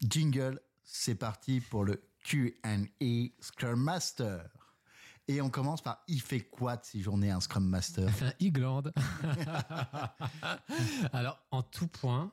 [0.00, 4.48] jingle, c'est parti pour le Q&A Scrum Master.
[5.28, 8.92] Et on commence par, il fait quoi de ces journées un Scrum Master Un Iglande.
[11.12, 12.32] Alors, en tout point,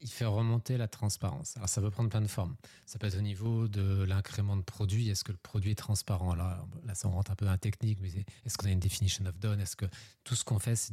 [0.00, 1.56] il fait remonter la transparence.
[1.56, 2.56] Alors, ça peut prendre plein de formes.
[2.86, 5.08] Ça peut être au niveau de l'incrément de produit.
[5.08, 6.34] Est-ce que le produit est transparent?
[6.34, 8.10] Là, là, ça rentre un peu dans la technique, mais
[8.44, 9.60] est-ce qu'on a une definition of done?
[9.60, 9.86] Est-ce que
[10.24, 10.92] tout ce qu'on fait, c'est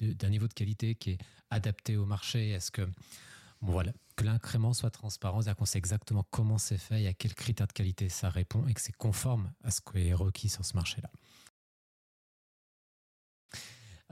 [0.00, 1.18] d'un niveau de qualité qui est
[1.50, 2.50] adapté au marché?
[2.50, 2.82] Est-ce que,
[3.60, 7.14] bon, voilà, que l'incrément soit transparent, c'est-à-dire qu'on sait exactement comment c'est fait et à
[7.14, 10.48] quels critères de qualité ça répond et que c'est conforme à ce qui est requis
[10.48, 11.10] sur ce marché-là.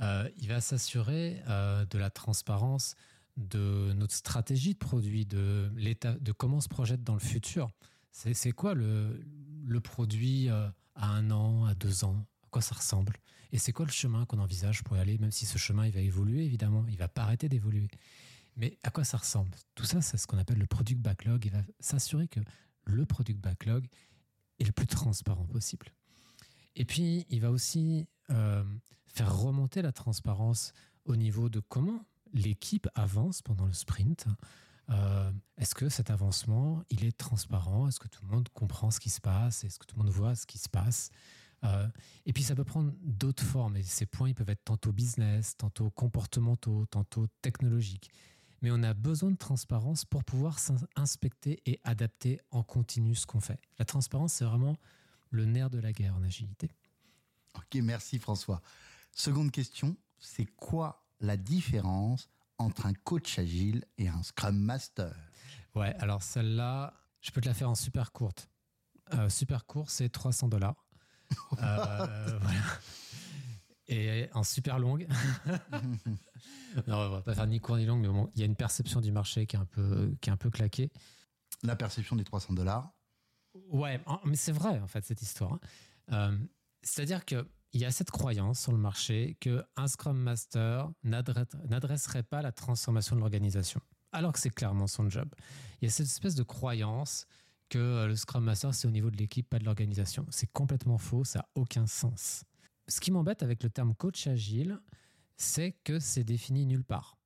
[0.01, 2.95] Euh, il va s'assurer euh, de la transparence
[3.37, 7.71] de notre stratégie de produit, de, l'état, de comment on se projette dans le futur.
[8.13, 9.27] C'est, quoi le,
[9.65, 12.25] le produit euh, à un an, à deux ans?
[12.45, 13.17] À quoi ça ressemble?
[13.51, 15.93] Et c'est quoi le chemin qu'on envisage pour y aller Même si ce chemin, il
[15.93, 17.89] va évoluer, évidemment, il va pas arrêter d'évoluer.
[18.57, 19.51] Mais à quoi ça ressemble?
[19.75, 21.45] Tout ça, c'est ce qu'on appelle le product backlog.
[21.45, 22.41] Il va s'assurer que
[22.85, 23.87] le product backlog
[24.59, 25.87] est le plus transparent possible.
[26.75, 28.65] Et puis, il va aussi euh,
[29.07, 30.73] faire remonter la transparence
[31.05, 34.27] au niveau de comment l'équipe avance pendant le sprint.
[34.89, 37.89] Euh, est-ce que cet avancement, il est transparent?
[37.89, 39.65] Est-ce que tout le monde comprend ce qui se passe?
[39.65, 41.11] Est-ce que tout le monde voit ce qui se passe?
[41.65, 41.89] Euh,
[42.25, 43.77] Et puis ça peut prendre d'autres formes.
[43.77, 48.11] Et ces points, ils peuvent être tantôt business, tantôt comportementaux, tantôt technologiques.
[48.67, 50.59] Mais on a besoin de transparence pour pouvoir
[50.97, 53.61] inspecter et adapter en continu ce qu'on fait.
[53.79, 54.77] La transparence, c'est vraiment
[55.31, 56.73] le nerf de la guerre en agilité.
[57.55, 58.61] Ok, merci François.
[59.13, 65.15] Seconde question, c'est quoi la différence entre un coach agile et un Scrum Master?
[65.77, 68.49] Ouais, alors celle-là, je peux te la faire en super courte.
[69.15, 70.85] Euh, super court, c'est 300 dollars.
[71.63, 72.61] Euh, voilà.
[73.89, 75.07] Et en super longue.
[76.89, 78.57] non, on va pas faire ni court ni longue, mais bon, il y a une
[78.57, 80.91] perception du marché qui est un peu, qui est un peu claquée.
[81.63, 82.93] La perception des 300 dollars
[83.71, 85.55] Ouais, mais c'est vrai, en fait, cette histoire.
[85.55, 85.61] Hein.
[86.13, 86.39] Euh,
[86.83, 92.53] c'est-à-dire qu'il y a cette croyance sur le marché qu'un Scrum Master n'adresserait pas la
[92.53, 93.81] transformation de l'organisation,
[94.13, 95.29] alors que c'est clairement son job.
[95.81, 97.27] Il y a cette espèce de croyance
[97.69, 100.27] que le Scrum Master, c'est au niveau de l'équipe, pas de l'organisation.
[100.31, 102.45] C'est complètement faux, ça n'a aucun sens.
[102.89, 104.81] Ce qui m'embête avec le terme coach agile,
[105.37, 107.19] c'est que c'est défini nulle part.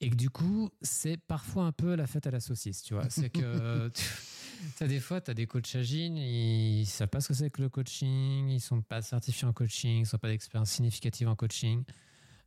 [0.00, 3.08] Et que du coup, c'est parfois un peu la fête à la saucisse, tu vois.
[3.08, 3.90] C'est que
[4.80, 7.50] as des fois, tu as des coachs agiles, ils ne savent pas ce que c'est
[7.50, 10.70] que le coaching, ils ne sont pas certifiés en coaching, ils ne sont pas d'expérience
[10.70, 11.84] significative en coaching,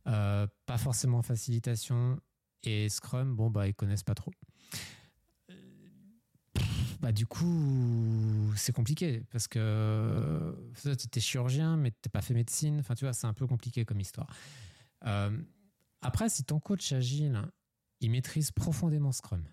[0.06, 2.20] euh, pas forcément en facilitation,
[2.62, 4.32] et Scrum, bon, bah, ils connaissent pas trop.
[7.00, 12.80] Bah, du coup, c'est compliqué parce que tu es chirurgien, mais tu pas fait médecine.
[12.80, 14.28] Enfin, tu vois, c'est un peu compliqué comme histoire.
[15.04, 15.36] Euh,
[16.02, 17.40] après, si ton coach agile,
[18.00, 19.44] il maîtrise profondément Scrum,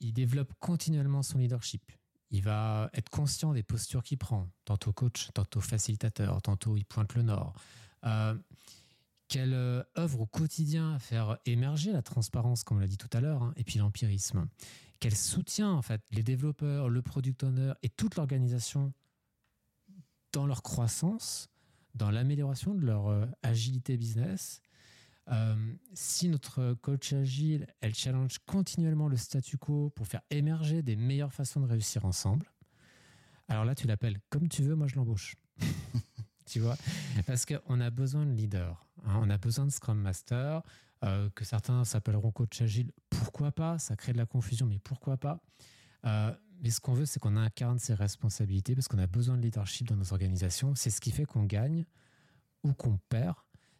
[0.00, 1.90] il développe continuellement son leadership.
[2.30, 7.14] Il va être conscient des postures qu'il prend, tantôt coach, tantôt facilitateur, tantôt il pointe
[7.14, 7.54] le nord.
[8.04, 8.36] Euh,
[9.28, 13.20] qu'elle œuvre au quotidien à faire émerger la transparence, comme on l'a dit tout à
[13.20, 14.46] l'heure, hein, et puis l'empirisme?
[15.00, 18.92] Qu'elle soutient en fait les développeurs, le product owner et toute l'organisation
[20.32, 21.48] dans leur croissance,
[21.94, 24.60] dans l'amélioration de leur euh, agilité business,
[25.30, 25.54] euh,
[25.94, 31.32] si notre coach agile, elle challenge continuellement le statu quo pour faire émerger des meilleures
[31.32, 32.50] façons de réussir ensemble,
[33.48, 35.34] alors là, tu l'appelles comme tu veux, moi je l'embauche.
[36.46, 36.76] tu vois?
[37.26, 39.20] Parce qu'on a besoin de leaders, hein.
[39.22, 40.62] on a besoin de Scrum Master,
[41.04, 43.78] euh, que certains s'appelleront coach agile, pourquoi pas?
[43.78, 45.40] Ça crée de la confusion, mais pourquoi pas?
[46.04, 49.42] Euh, Mais ce qu'on veut, c'est qu'on incarne ses responsabilités parce qu'on a besoin de
[49.42, 50.74] leadership dans nos organisations.
[50.74, 51.84] C'est ce qui fait qu'on gagne
[52.64, 53.36] ou qu'on perd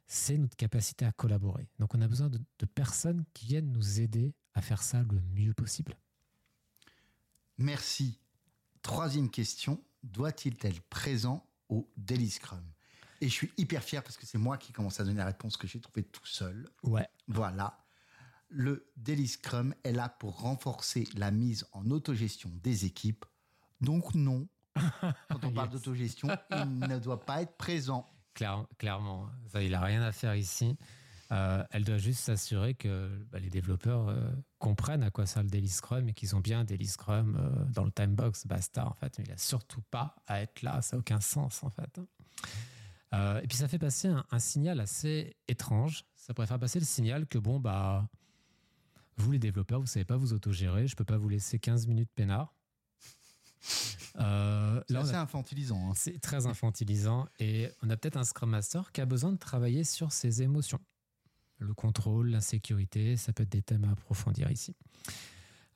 [0.08, 1.68] c'est notre capacité à collaborer.
[1.78, 2.40] Donc on a besoin de,
[2.74, 5.94] personnes qui viennent nous aider à faire ça le mieux possible.
[7.58, 8.18] Merci.
[8.82, 12.64] Troisième question, doit-il être présent au Daily Scrum?
[13.20, 15.56] Et je suis hyper fier parce que c'est moi qui commence à donner la réponse
[15.56, 16.68] que j'ai trouvée tout seul.
[16.82, 17.08] Ouais.
[17.26, 17.84] Voilà.
[18.48, 23.24] Le Daily Scrum est là pour renforcer la mise en autogestion des équipes.
[23.80, 24.48] Donc non,
[25.30, 28.08] quand on parle d'autogestion, il ne doit pas être présent
[28.78, 29.28] clairement.
[29.48, 30.76] Ça, il n'a rien à faire ici.
[31.30, 35.50] Euh, elle doit juste s'assurer que bah, les développeurs euh, comprennent à quoi sert le
[35.50, 38.86] Daily Scrum et qu'ils ont bien un Daily Scrum euh, dans le time box, basta
[38.86, 39.18] en fait.
[39.18, 42.00] Mais il n'a surtout pas à être là, ça n'a aucun sens en fait.
[43.12, 46.04] Et puis ça fait passer un, signal assez étrange.
[46.14, 48.08] Ça pourrait faire passer le signal que bon, bah,
[49.16, 51.58] vous les développeurs, vous ne savez pas vous autogérer, je ne peux pas vous laisser
[51.58, 52.54] 15 minutes peinard.
[54.20, 55.90] Euh, c'est assez infantilisant.
[55.90, 55.92] Hein.
[55.94, 57.26] C'est très infantilisant.
[57.38, 60.80] Et on a peut-être un Scrum Master qui a besoin de travailler sur ses émotions.
[61.58, 64.76] Le contrôle, l'insécurité, ça peut être des thèmes à approfondir ici.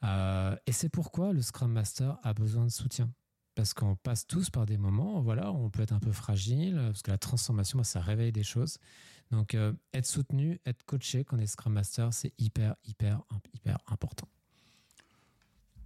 [0.05, 3.13] Euh, et c'est pourquoi le Scrum Master a besoin de soutien.
[3.55, 7.03] Parce qu'on passe tous par des moments, voilà, on peut être un peu fragile, parce
[7.03, 8.79] que la transformation, ça réveille des choses.
[9.31, 13.23] Donc, euh, être soutenu, être coaché quand on est Scrum Master, c'est hyper, hyper,
[13.55, 14.29] hyper important.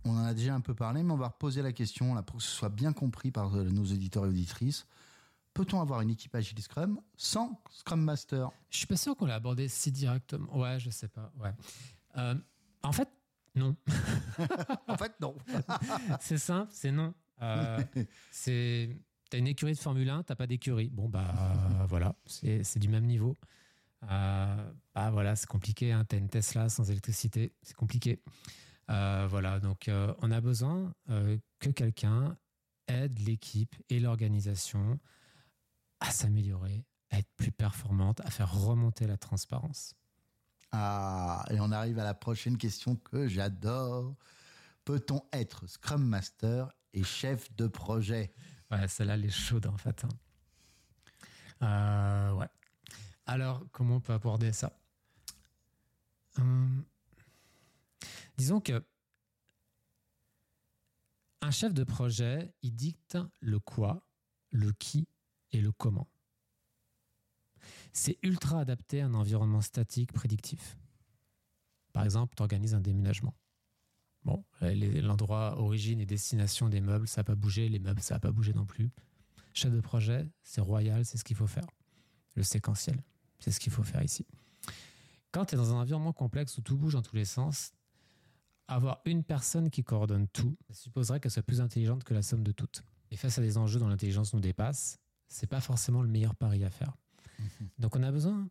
[0.04, 2.36] On en a déjà un peu parlé, mais on va reposer la question là pour
[2.36, 4.86] que ce soit bien compris par euh, nos auditeurs et auditrices.
[5.52, 8.50] Peut-on avoir une équipe Agile Scrum sans Scrum Master?
[8.70, 10.56] Je suis pas sûr qu'on l'a abordé si directement.
[10.56, 11.32] Ouais, je sais pas.
[11.40, 11.52] Ouais.
[12.18, 12.34] Euh,
[12.82, 13.08] en fait,
[13.54, 13.74] non.
[14.86, 15.34] en fait, non.
[16.20, 17.14] c'est simple, c'est non.
[17.42, 17.82] Euh,
[18.30, 18.96] c'est
[19.30, 20.90] t'as une écurie de Formule 1, t'as pas d'écurie.
[20.90, 23.36] Bon bah voilà, c'est du même niveau.
[24.02, 25.92] bah voilà, c'est compliqué.
[25.92, 26.04] Hein.
[26.08, 28.20] T'as une Tesla sans électricité, c'est compliqué.
[28.90, 32.36] Euh, voilà, donc euh, on a besoin euh, que quelqu'un
[32.86, 35.00] aide l'équipe et l'organisation
[36.00, 39.94] à s'améliorer, à être plus performante, à faire remonter la transparence.
[40.70, 44.14] Ah, et on arrive à la prochaine question que j'adore.
[44.86, 48.32] Peut-on être Scrum Master et chef de projet
[48.70, 50.04] Ouais, celle-là, elle est chaude en fait.
[50.04, 50.08] hein.
[51.62, 52.48] Euh, ouais.
[53.26, 54.78] Alors, comment on peut aborder ça?
[56.38, 56.84] Hum,
[58.36, 58.84] Disons que
[61.40, 64.06] un chef de projet, il dicte le quoi,
[64.50, 65.08] le qui
[65.50, 66.08] et le comment.
[67.92, 70.76] C'est ultra adapté à un environnement statique prédictif.
[71.92, 73.34] Par exemple, tu organises un déménagement.
[74.26, 78.14] Bon, les- l'endroit origine et destination des meubles, ça n'a pas bougé, les meubles, ça
[78.16, 78.90] n'a pas bougé non plus.
[79.54, 81.66] Chef de projet, c'est royal, c'est ce qu'il faut faire.
[82.34, 83.00] Le séquentiel,
[83.38, 84.26] c'est ce qu'il faut faire ici.
[85.30, 87.72] Quand tu es dans un environnement complexe où tout bouge dans tous les sens,
[88.66, 92.42] avoir une personne qui coordonne tout ça supposerait qu'elle soit plus intelligente que la somme
[92.42, 92.82] de toutes.
[93.12, 96.64] Et face à des enjeux dont l'intelligence nous dépasse, c'est pas forcément le meilleur pari
[96.64, 96.96] à faire.
[97.78, 98.48] Donc on a besoin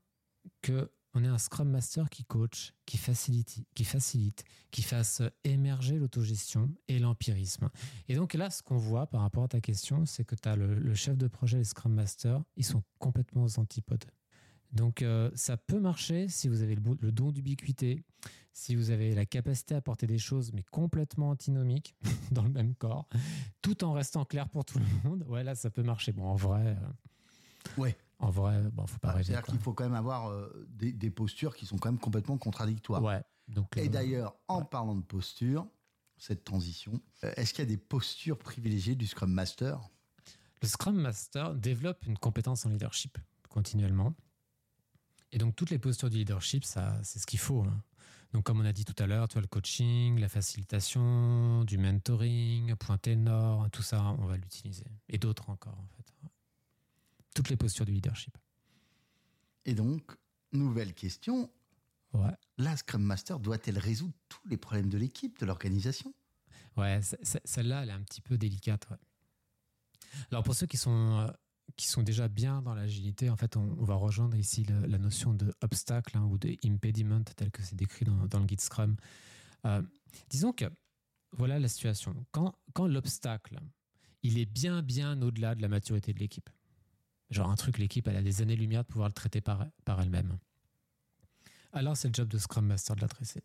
[0.61, 5.97] que on ait un Scrum Master qui coach, qui facilite, qui facilite, qui fasse émerger
[5.97, 7.69] l'autogestion et l'empirisme.
[8.09, 10.57] Et donc là, ce qu'on voit par rapport à ta question, c'est que tu as
[10.57, 14.03] le, chef de projet et le Scrum Master, ils sont complètement aux antipodes.
[14.73, 18.03] Donc euh, ça peut marcher si vous avez le don d'ubiquité,
[18.51, 21.95] si vous avez la capacité à porter des choses mais complètement antinomiques
[22.31, 23.07] dans le même corps,
[23.61, 25.23] tout en restant clair pour tout le monde.
[25.29, 26.11] Ouais, là ça peut marcher.
[26.11, 26.87] Bon, en vrai, euh,
[27.77, 27.95] Ouais.
[28.19, 29.25] En vrai, bon, faut pas rêver.
[29.25, 32.37] C'est-à-dire qu'il faut quand même avoir euh, des, des postures qui sont quand même complètement
[32.37, 33.03] contradictoires.
[33.03, 33.21] Ouais.
[33.47, 34.65] Donc, Et euh, d'ailleurs, en ouais.
[34.71, 35.67] parlant de posture,
[36.17, 39.79] cette transition, euh, est-ce qu'il y a des postures privilégiées du Scrum Master?
[40.61, 43.17] Le Scrum Master développe une compétence en leadership
[43.49, 44.15] continuellement.
[45.31, 47.63] Et donc, toutes les postures du leadership, ça, c'est ce qu'il faut.
[47.63, 47.83] hein.
[48.33, 51.77] Donc, comme on a dit tout à l'heure, tu vois, le coaching, la facilitation, du
[51.77, 54.85] mentoring, point ténor, tout ça, on va l'utiliser.
[55.09, 56.13] Et d'autres encore, en fait.
[57.35, 58.35] Toutes les postures du leadership.
[59.65, 60.11] Et donc,
[60.51, 61.51] nouvelle question,
[62.13, 62.31] Ouais.
[62.57, 66.13] la Scrum Master doit-elle résoudre tous les problèmes de l'équipe, de l'organisation?
[66.77, 67.01] Ouais,
[67.43, 68.87] celle-là, elle est un petit peu délicate.
[68.89, 68.97] ouais.
[70.31, 71.27] Alors pour ceux qui sont, euh,
[71.75, 74.97] qui sont déjà bien dans l'agilité, en fait, on, on va rejoindre ici le- la
[74.97, 78.61] notion de obstacle hein, ou de impediment tel que c'est décrit dans, dans le guide
[78.61, 78.95] Scrum.
[79.65, 79.81] Euh,
[80.29, 80.65] disons que
[81.33, 82.15] voilà la situation.
[82.31, 83.59] Quand, quand l'obstacle,
[84.23, 86.49] il est bien, bien au-delà de la maturité de l'équipe.
[87.31, 90.37] Genre un truc, l'équipe, elle a des années-lumière de pouvoir le traiter par, par elle-même.
[91.73, 93.43] Alors c'est le job de Scrum Master de l'adresser.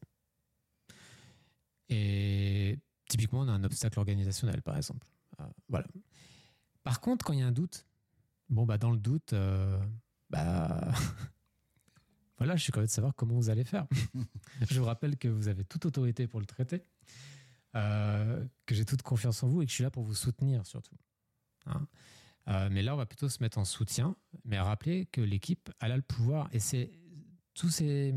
[1.88, 5.06] Et typiquement, on a un obstacle organisationnel, par exemple.
[5.40, 5.86] Euh, voilà.
[6.84, 7.84] Par contre, quand il y a un doute,
[8.48, 9.78] bon, bah, dans le doute, euh,
[10.30, 10.92] bah,
[12.38, 13.86] voilà, je suis curieux de savoir comment vous allez faire.
[14.70, 16.84] je vous rappelle que vous avez toute autorité pour le traiter,
[17.74, 20.64] euh, que j'ai toute confiance en vous et que je suis là pour vous soutenir
[20.64, 20.96] surtout.
[21.66, 21.86] Hein.
[22.50, 25.92] Euh, mais là, on va plutôt se mettre en soutien, mais rappeler que l'équipe, elle
[25.92, 26.48] a le pouvoir.
[26.52, 26.90] Et c'est
[27.54, 28.14] tous ces,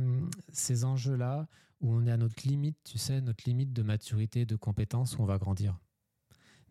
[0.51, 1.47] ces enjeux-là
[1.81, 5.21] où on est à notre limite, tu sais, notre limite de maturité, de compétence, où
[5.21, 5.77] on va grandir.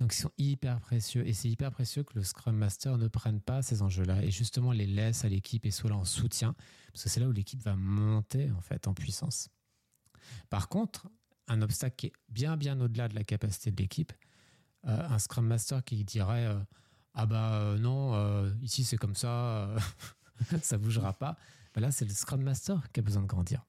[0.00, 1.26] Donc, ils sont hyper précieux.
[1.28, 4.72] Et c'est hyper précieux que le Scrum Master ne prenne pas ces enjeux-là et justement
[4.72, 6.56] les laisse à l'équipe et soit là en soutien.
[6.92, 9.48] Parce que c'est là où l'équipe va monter, en fait, en puissance.
[10.50, 11.08] Par contre,
[11.46, 14.12] un obstacle qui est bien, bien au-delà de la capacité de l'équipe,
[14.86, 16.58] euh, un Scrum Master qui dirait euh,
[17.14, 19.78] Ah bah euh, non, euh, ici c'est comme ça, euh,
[20.62, 21.36] ça bougera pas.
[21.74, 23.64] Bah là, c'est le Scrum Master qui a besoin de grandir.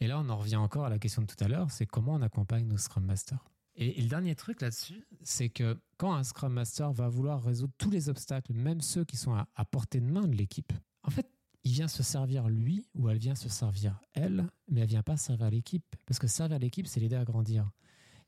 [0.00, 2.14] Et là, on en revient encore à la question de tout à l'heure, c'est comment
[2.14, 3.44] on accompagne nos Scrum Masters.
[3.74, 7.74] Et, et le dernier truc là-dessus, c'est que quand un Scrum Master va vouloir résoudre
[7.76, 11.10] tous les obstacles, même ceux qui sont à, à portée de main de l'équipe, en
[11.10, 11.30] fait,
[11.66, 15.16] il vient se servir lui ou elle vient se servir elle, mais elle vient pas
[15.16, 15.84] servir l'équipe.
[16.06, 17.68] Parce que servir l'équipe, c'est l'aider à grandir.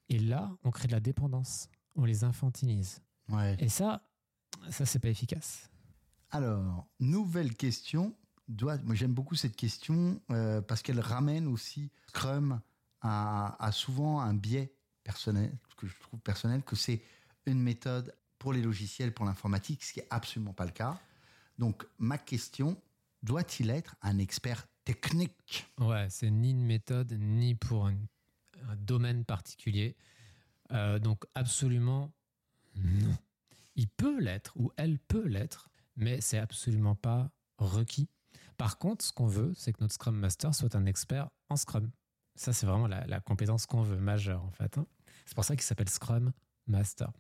[0.09, 3.01] Et là, on crée de la dépendance, on les infantilise.
[3.29, 3.57] Ouais.
[3.61, 4.03] Et ça,
[4.71, 5.71] ça, c'est pas efficace.
[6.31, 8.15] Alors, nouvelle question.
[8.49, 12.63] Doit, moi, j'aime beaucoup cette question euh, parce qu'elle ramène aussi Scrum
[13.03, 14.73] à, à souvent un biais
[15.05, 17.03] personnel, que je trouve personnel, que c'est
[17.45, 20.99] une méthode pour les logiciels, pour l'informatique, ce qui est absolument pas le cas.
[21.59, 22.81] Donc, ma question,
[23.23, 25.67] doit-il être un expert technique?
[25.79, 27.97] Ouais, c'est ni une méthode, ni pour un,
[28.69, 29.97] un domaine particulier.
[30.73, 32.13] Euh, donc, absolument
[32.77, 33.17] non.
[33.79, 38.09] Il peut l'être, ou elle peut l'être, mais c'est absolument pas requis.
[38.57, 41.89] Par contre, ce qu'on veut, c'est que notre Scrum Master soit un expert en Scrum.
[42.35, 44.77] Ça, c'est vraiment la, compétence qu'on veut, majeure, en fait.
[44.79, 44.87] hein.
[45.27, 46.33] C'est pour ça qu'il s'appelle Scrum
[46.67, 47.13] Master.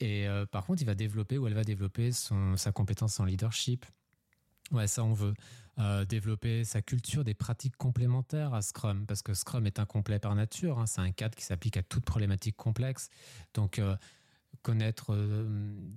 [0.00, 3.24] Et euh, par contre, il va développer ou elle va développer son, sa compétence en
[3.24, 3.84] leadership.
[4.70, 5.34] Ouais, ça, on veut.
[5.78, 10.34] Euh, développer sa culture des pratiques complémentaires à Scrum, parce que Scrum est incomplet par
[10.36, 10.78] nature.
[10.78, 10.86] hein.
[10.86, 13.08] C'est un cadre qui s'applique à toute problématique complexe.
[13.54, 13.96] Donc, euh,
[14.62, 15.44] connaître euh,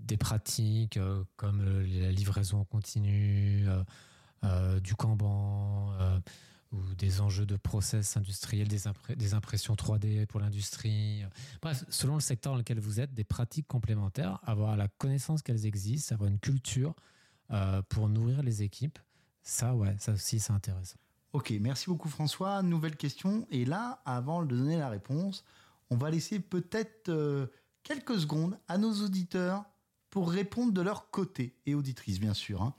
[0.05, 3.66] des pratiques euh, comme euh, la livraison continue,
[4.84, 5.91] du Kanban,
[6.72, 11.24] ou des enjeux de process industriels, des, impressions 3D pour l'industrie.
[11.63, 15.66] Bref, selon le secteur dans lequel vous êtes, des pratiques complémentaires, avoir la connaissance qu'elles
[15.66, 16.93] existent, avoir une culture
[17.89, 18.99] pour nourrir les équipes,
[19.41, 20.97] ça, ouais, ça aussi, c'est intéressant.
[21.34, 22.61] Ok, merci beaucoup François.
[22.61, 23.47] Nouvelle question.
[23.49, 25.43] Et là, avant de donner la réponse,
[25.89, 27.09] on va laisser peut-être
[27.86, 29.63] quelques secondes à nos auditeurs
[30.09, 32.61] pour répondre de leur côté, et auditrices bien sûr.
[32.61, 32.73] Hein.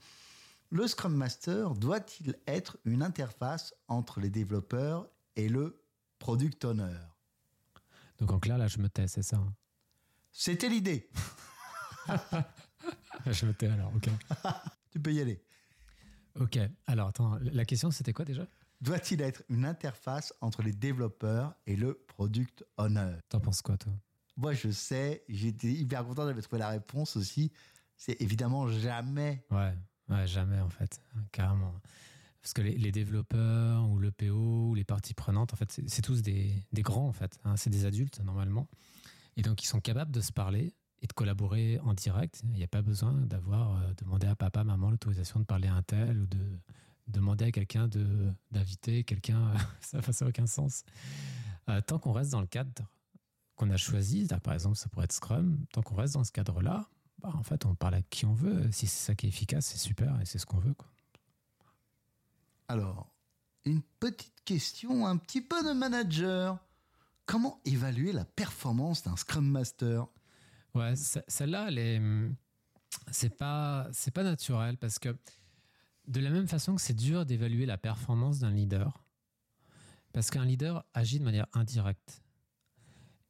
[0.69, 5.81] Le Scrum Master doit-il être une interface entre les développeurs et le
[6.19, 6.99] Product Owner?
[8.19, 9.53] Donc en clair, là, je me tais, c'est ça hein
[10.31, 11.09] C'était l'idée.
[13.27, 14.09] je me tais alors, ok.
[14.91, 15.41] tu peux y aller.
[16.39, 18.45] Ok, alors attends, la question c'était quoi déjà?
[18.81, 23.15] Doit-il être une interface entre les développeurs et le Product Owner?
[23.29, 23.93] T'en penses quoi toi?
[24.37, 27.51] Moi je sais, j'étais hyper content d'avoir trouvé la réponse aussi.
[27.97, 29.43] C'est évidemment jamais.
[29.51, 29.73] Ouais.
[30.09, 31.73] Ouais, jamais en fait, carrément.
[32.41, 36.21] Parce que les, développeurs ou le PO ou les parties prenantes, en fait, c'est tous
[36.21, 37.37] des, grands en fait.
[37.43, 37.57] Hein.
[37.57, 38.69] c'est des adultes normalement.
[39.35, 42.41] Et donc ils sont capables de se parler et de collaborer en direct.
[42.45, 45.75] Il n'y a pas besoin d'avoir euh, demandé à papa, maman l'autorisation de parler à
[45.75, 46.59] un tel ou de
[47.07, 47.89] demander à quelqu'un
[48.51, 49.53] d'inviter quelqu'un.
[49.81, 50.83] ça n'a aucun sens.
[51.69, 52.71] Euh, tant qu'on reste dans le cadre
[53.57, 56.87] qu'on a choisi, par exemple, ça pourrait être Scrum, tant qu'on reste dans ce cadre-là,
[57.19, 58.71] bah, en fait, on parle à qui on veut.
[58.71, 60.75] Si c'est ça qui est efficace, c'est super et c'est ce qu'on veut.
[60.75, 60.87] Quoi.
[62.67, 63.11] Alors,
[63.65, 66.59] une petite question un petit peu de manager.
[67.25, 70.05] Comment évaluer la performance d'un Scrum Master?
[70.75, 71.69] Ouais, celle-là,
[73.11, 75.17] c'est pas, c'est pas naturel parce que
[76.07, 79.03] de la même façon que c'est dur d'évaluer la performance d'un leader,
[80.13, 82.21] parce qu'un leader agit de manière indirecte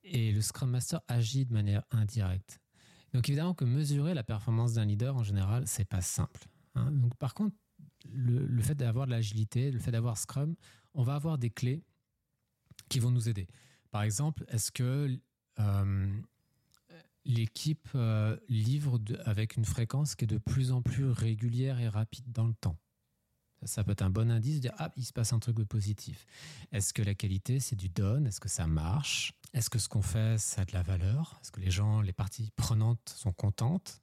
[0.09, 2.59] et le Scrum Master agit de manière indirecte.
[3.13, 6.45] Donc évidemment que mesurer la performance d'un leader en général, c'est pas simple.
[6.75, 6.91] Hein.
[6.91, 7.55] Donc par contre,
[8.11, 10.55] le, fait d'avoir de l'agilité, le fait d'avoir Scrum,
[10.93, 11.83] on va avoir des clés
[12.89, 13.47] qui vont nous aider.
[13.91, 15.19] Par exemple, est-ce que
[15.59, 16.21] euh,
[17.25, 22.31] l'équipe euh, livre avec une fréquence qui est de plus en plus régulière et rapide
[22.31, 22.77] dans le temps?
[23.63, 25.63] Ça peut être un bon indice de dire ah il se passe un truc de
[25.63, 26.25] positif.
[26.71, 29.33] Est-ce que la qualité c'est du donne Est-ce que ça marche?
[29.53, 31.39] Est-ce que ce qu'on fait, ça a de la valeur?
[31.41, 34.01] Est-ce que les gens, les parties prenantes sont contentes?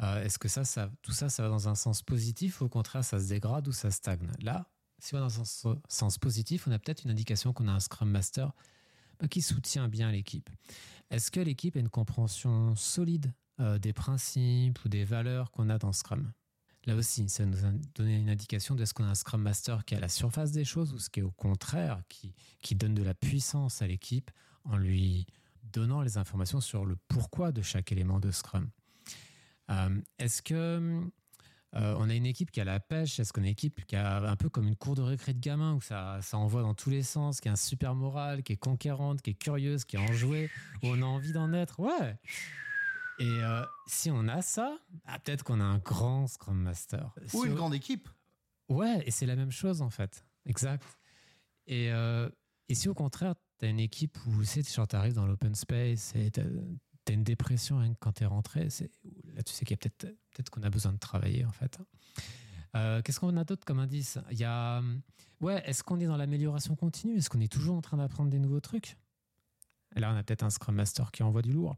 [0.00, 0.62] Euh, Est-ce que ça,
[1.02, 3.72] tout ça, ça va dans un sens positif ou au contraire, ça se dégrade ou
[3.72, 4.30] ça stagne?
[4.40, 4.66] Là,
[4.98, 7.72] si on va dans un sens, sens positif, on a peut-être une indication qu'on a
[7.72, 8.52] un Scrum Master
[9.20, 10.48] bah, qui soutient bien l'équipe.
[11.10, 15.78] Est-ce que l'équipe a une compréhension solide euh, des principes ou des valeurs qu'on a
[15.78, 16.32] dans Scrum?
[16.86, 19.84] Là aussi, ça nous a donné une indication de ce qu'on a un Scrum Master
[19.84, 22.74] qui est à la surface des choses ou ce qui est au contraire, qui, qui
[22.74, 24.30] donne de la puissance à l'équipe
[24.64, 25.26] en lui
[25.72, 28.68] donnant les informations sur le pourquoi de chaque élément de Scrum.
[29.70, 30.54] Euh, est-ce que
[31.74, 33.20] euh, on a une équipe qui a la pêche?
[33.20, 35.40] Est-ce qu'on a une équipe qui a un peu comme une cour de récré de
[35.40, 38.54] gamin où ça, ça envoie dans tous les sens, qui a un super moral, qui
[38.54, 40.50] est conquérante, qui est curieuse, qui est enjouée,
[40.82, 41.78] où on a envie d'en être?
[41.78, 42.18] Ouais
[43.18, 47.14] Et euh, si on a ça, ah, peut-être qu'on a un grand Scrum Master.
[47.34, 48.08] Ou une grande équipe.
[48.68, 50.24] Ouais, et c'est la même chose en fait.
[50.46, 50.84] Exact.
[51.66, 51.90] Et,
[52.68, 56.40] et si au contraire, tu une équipe où tu arrives dans l'open space et tu
[56.40, 58.68] as, une dépression hein, quand tu es rentré,
[59.34, 61.78] là tu sais qu'il y a peut-être peut qu'on a besoin de travailler en fait.
[62.74, 64.18] Euh, qu'est-ce qu'on a d'autre comme indice?
[64.30, 64.82] Il y a,
[65.40, 67.18] ouais, est-ce qu'on est dans l'amélioration continue?
[67.18, 68.96] Est-ce qu'on est toujours en train d'apprendre des nouveaux trucs?
[69.94, 71.76] Là, on a peut-être un Scrum Master qui envoie du lourd.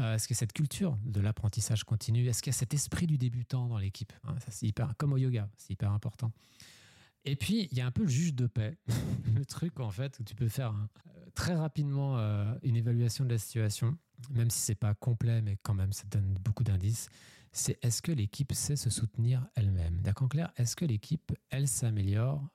[0.00, 2.74] Euh, est-ce qu'il y a cette culture de l'apprentissage continu Est-ce qu'il y a cet
[2.74, 4.12] esprit du débutant dans l'équipe?
[4.24, 6.32] Hein, Ça, c'est hyper, comme au yoga, c'est hyper important.
[7.24, 8.76] Et puis, il y a un peu le juge de paix.
[9.34, 13.30] le truc, en fait, où tu peux faire euh, très rapidement euh, une évaluation de
[13.30, 13.96] la situation,
[14.30, 17.08] même si c'est pas complet, mais quand même, ça donne beaucoup d'indices.
[17.52, 20.00] C'est est-ce que l'équipe sait se soutenir elle-même?
[20.02, 22.46] D'accord, clair Est-ce que l'équipe, elle, s'améliore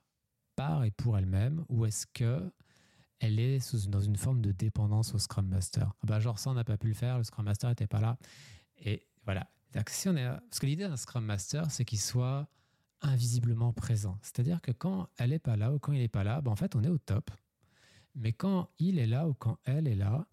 [0.56, 2.52] par et pour elle-même ou est-ce que
[3.20, 6.54] elle est dans une forme de dépendance au Scrum Master ah bah, Genre, ça, on
[6.54, 8.18] n'a pas pu le faire, le Scrum Master n'était pas là.
[8.78, 9.50] Et voilà.
[9.88, 10.26] Si on est...
[10.26, 12.48] Parce que l'idée d'un Scrum Master, c'est qu'il soit
[13.02, 14.18] invisiblement présent.
[14.22, 16.56] C'est-à-dire que quand elle n'est pas là ou quand il n'est pas là, ben en
[16.56, 17.32] fait, on est au top.
[18.16, 20.26] Mais quand il est là ou quand elle est là,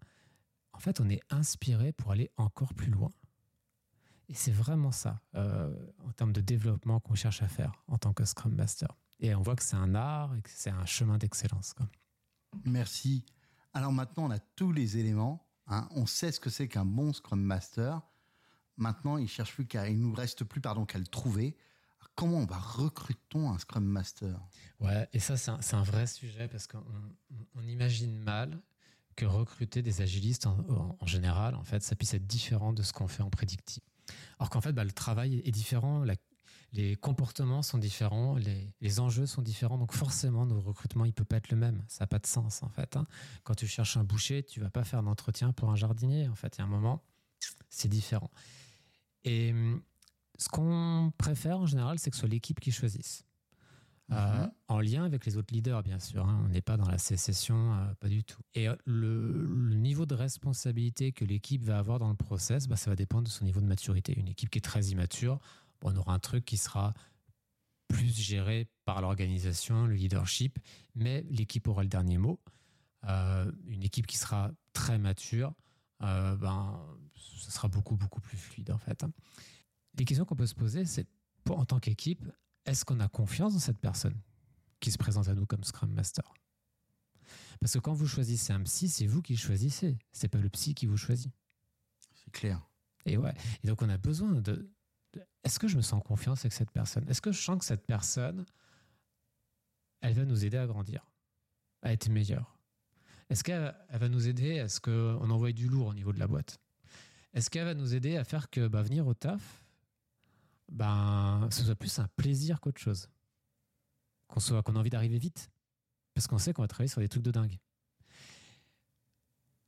[0.73, 3.11] en fait, on est inspiré pour aller encore plus loin.
[4.29, 5.75] Et c'est vraiment ça, euh,
[6.05, 8.89] en termes de développement, qu'on cherche à faire en tant que Scrum Master.
[9.21, 11.75] Et on voit que c'est un art et que c'est un chemin d'excellence.
[12.65, 13.25] Merci.
[13.75, 15.47] Alors maintenant, on a tous les éléments.
[15.67, 15.89] Hein.
[15.91, 18.01] On sait ce que c'est qu'un bon Scrum Master.
[18.77, 21.57] Maintenant, il cherche plus il nous reste plus pardon qu'à le trouver
[22.17, 24.41] comment on va recruter un Scrum Master?
[24.81, 26.83] Ouais, et ça, c'est un, vrai sujet parce qu'on
[27.63, 28.59] imagine mal
[29.15, 33.09] que recruter des agilistes en, général, en fait, ça puisse être différent de ce qu'on
[33.09, 33.83] fait en prédictif.
[34.39, 36.05] Alors qu'en fait, bah, le travail est différent,
[36.73, 39.79] les comportements sont différents, les, les, enjeux sont différents.
[39.79, 41.83] Donc forcément, nos recrutements, il peut pas être le même.
[41.89, 42.97] Ça n'a pas de sens en fait.
[42.97, 43.07] Hein.
[43.45, 46.29] Quand tu cherches un boucher, tu vas pas faire d'entretien pour un jardinier.
[46.29, 47.03] En fait, il y a un moment,
[47.69, 48.31] c'est différent.
[49.25, 49.55] Et
[50.39, 53.27] ce qu'on préfère en général, c'est que ce soit l'équipe qui choisisse.
[54.13, 54.51] Euh, mhm.
[54.69, 56.25] en lien avec les autres leaders, bien sûr.
[56.25, 56.41] Hein.
[56.45, 58.41] On n'est pas dans la sécession, euh, pas du tout.
[58.55, 62.89] Et euh, le, niveau de responsabilité que l'équipe va avoir dans le process, bah, ça
[62.89, 64.15] va dépendre de son niveau de maturité.
[64.17, 65.41] Une équipe qui est très immature,
[65.83, 66.95] on aura un truc qui sera
[67.89, 70.59] plus géré par l'organisation, le leadership,
[70.95, 72.41] mais l'équipe aura le dernier mot.
[73.05, 75.55] une équipe qui sera très mature,
[76.01, 76.85] ben,
[77.39, 79.05] ça sera beaucoup, beaucoup plus fluide en fait.
[79.99, 81.07] Les questions qu'on peut se poser, c'est
[81.49, 82.25] en tant qu'équipe,
[82.65, 84.21] est-ce qu'on a confiance dans cette personne
[84.81, 86.35] qui se présente à nous comme Scrum Master?
[87.61, 89.99] Parce que quand vous choisissez un psy, c'est vous qui le choisissez.
[90.13, 91.33] C'est pas le psy qui vous choisit.
[92.15, 92.69] C'est clair.
[93.05, 93.35] Et ouais.
[93.63, 94.71] Et donc on a besoin de.
[95.47, 97.09] Est-ce que je me sens en confiance avec cette personne?
[97.09, 98.45] Est-ce que je sens que cette personne,
[100.01, 101.09] elle va nous aider à grandir,
[101.83, 102.59] à être meilleure?
[103.31, 106.27] Est-ce qu'elle va nous aider à ce qu'on envoie du lourd au niveau de la
[106.27, 106.59] boîte?
[107.33, 109.65] Est-ce qu'elle va nous aider à faire que bah, venir au taf,
[110.69, 113.09] ben, ce soit plus un plaisir qu'autre chose?
[114.27, 115.49] Qu'on soit, qu'on a envie d'arriver vite?
[116.13, 117.57] Parce qu'on sait qu'on va travailler sur des trucs de dingue.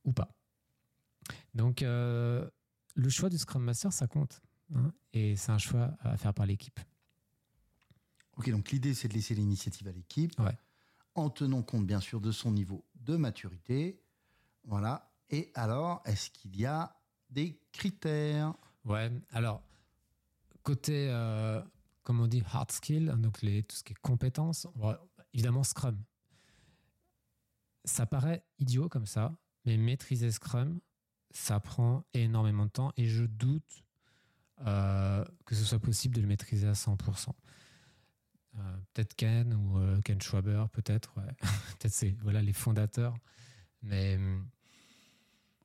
[0.03, 0.35] Ou pas.
[1.55, 2.51] Donc, euh,
[2.97, 4.43] le choix du Scrum Master, ça compte.
[4.75, 6.81] Hein, et c'est un choix à faire par l'équipe.
[8.37, 10.33] Ok, donc l'idée, c'est de laisser l'initiative à l'équipe.
[11.15, 14.01] En tenant compte, bien sûr, de son niveau de maturité.
[14.65, 15.13] Voilà.
[15.31, 16.97] Et alors, est-ce qu'il y a
[17.31, 18.55] des critères?
[18.85, 19.63] Ouais, alors
[20.63, 21.63] Côté, euh,
[22.03, 24.67] comme on dit, hard skill, donc les, tout ce qui est compétences,
[25.33, 25.99] évidemment Scrum.
[27.85, 30.81] Ça paraît idiot comme ça, mais maîtriser Scrum,
[31.31, 33.85] ça prend énormément de temps et je doute
[34.67, 37.29] euh, que ce soit possible de le maîtriser à 100%.
[38.57, 41.15] Euh, peut-être Ken ou Ken Schwaber, peut-être.
[41.79, 43.15] peut-être c'est voilà, les fondateurs.
[43.83, 44.49] Mais hum,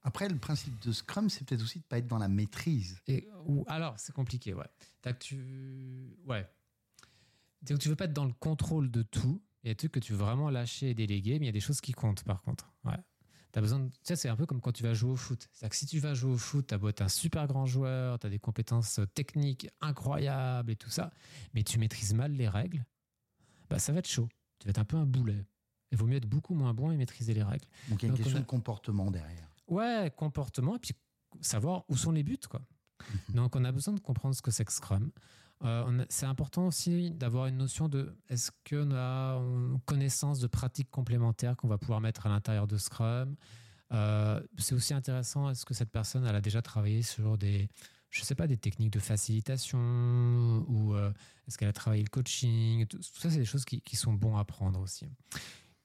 [0.03, 2.99] après, le principe de Scrum, c'est peut-être aussi de ne pas être dans la maîtrise.
[3.07, 4.67] Et, ou, alors, c'est compliqué, ouais.
[5.01, 6.17] Que tu.
[6.25, 6.47] Ouais.
[7.61, 9.41] Donc, tu veux pas être dans le contrôle de tout.
[9.63, 11.49] Il y a des trucs que tu veux vraiment lâcher et déléguer, mais il y
[11.49, 12.72] a des choses qui comptent, par contre.
[13.53, 13.59] Ouais.
[13.59, 13.89] As besoin de...
[13.89, 15.47] Tu sais, c'est un peu comme quand tu vas jouer au foot.
[15.51, 17.65] C'est-à-dire que si tu vas jouer au foot, tu as beau être un super grand
[17.65, 21.11] joueur, tu as des compétences techniques incroyables et tout ça,
[21.53, 22.83] mais tu maîtrises mal les règles,
[23.69, 24.29] bah, ça va être chaud.
[24.59, 25.45] Tu vas être un peu un boulet.
[25.91, 27.65] Il vaut mieux être beaucoup moins bon et maîtriser les règles.
[27.89, 29.47] Donc, il y a une question de comportement derrière.
[29.67, 30.93] Ouais, comportement, et puis
[31.41, 32.61] savoir où sont les buts, quoi.
[33.33, 35.11] Donc, on a besoin de comprendre ce que c'est que Scrum.
[35.63, 40.91] Euh, c'est important aussi d'avoir une notion de est-ce qu'on a une connaissance de pratiques
[40.91, 43.35] complémentaires qu'on va pouvoir mettre à l'intérieur de Scrum?
[43.93, 47.69] Euh, c'est aussi intéressant, est-ce que cette personne elle a déjà travaillé sur des,
[48.09, 51.13] je sais pas, des techniques de facilitation ou euh,
[51.47, 54.43] est-ce qu'elle a travaillé le coaching tout, ça, c'est des choses qui, sont bons à
[54.43, 55.05] prendre aussi.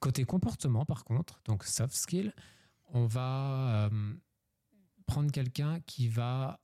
[0.01, 2.33] Côté comportement, par contre, donc soft skill,
[2.87, 3.91] on va
[5.07, 6.61] prendre quelqu'un qui va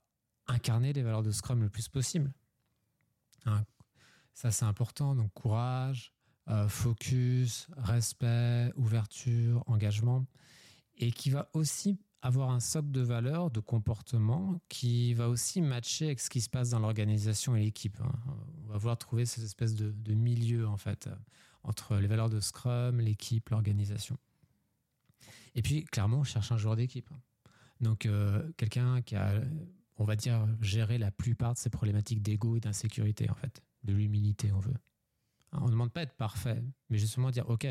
[0.47, 2.31] incarner les valeurs de Scrum le plus possible.
[3.45, 3.63] Hein,
[4.33, 5.15] ça, c'est important.
[5.15, 6.13] Donc, courage,
[6.49, 10.25] euh, focus, respect, ouverture, engagement.
[10.97, 16.05] Et qui va aussi avoir un socle de valeurs, de comportement qui va aussi matcher
[16.05, 17.97] avec ce qui se passe dans l'organisation et l'équipe.
[18.01, 18.11] Hein.
[18.63, 21.09] On va voir trouver cette espèce de, milieu, en fait,
[21.63, 24.17] entre les valeurs de Scrum, l'équipe, l'organisation.
[25.53, 27.09] Et puis, clairement, on cherche un joueur d'équipe.
[27.81, 29.41] Donc, euh, quelqu'un qui a,
[29.97, 33.61] on va dire, géré la plupart de ces problématiques d'ego et d'insécurité, en fait.
[33.83, 34.75] De l'humilité, on veut.
[35.51, 37.67] On ne demande pas d'être parfait, mais justement dire, OK,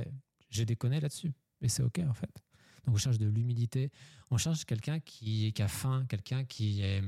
[0.48, 1.32] j'ai déconné là-dessus.
[1.60, 2.42] Mais c'est OK, en fait.
[2.84, 3.90] Donc, on cherche de l'humilité.
[4.30, 7.02] On cherche quelqu'un qui, qui, a faim, quelqu'un qui est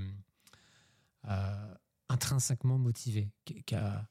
[1.29, 1.75] euh,
[2.09, 4.07] intrinsèquement motivé, qui, a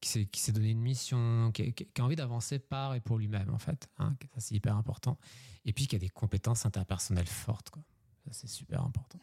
[0.00, 3.88] qui s'est donné une mission, qui, a envie d'avancer par et pour lui-même, en fait.
[3.98, 5.18] Hein, ça, c'est hyper important.
[5.64, 7.70] Et puis, qui a des compétences interpersonnelles fortes.
[7.70, 7.82] Quoi.
[8.24, 9.18] Ça, c'est super important.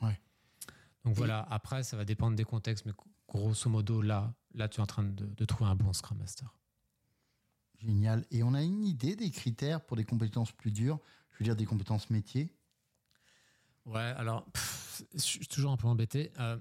[1.05, 2.93] Donc voilà, après, ça va dépendre des contextes, mais
[3.29, 6.53] grosso modo, là, là tu es en train de, trouver un bon Scrum Master.
[7.79, 8.25] Génial.
[8.31, 10.99] Et on a une idée des critères pour des compétences plus dures
[11.31, 12.51] Je veux dire, des compétences métiers?
[13.85, 14.47] Ouais, alors,
[15.13, 16.31] je suis toujours un peu embêté.
[16.39, 16.57] Euh,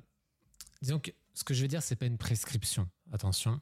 [0.83, 2.89] disons que ce que je veux dire, c'est pas une prescription.
[3.13, 3.61] Attention.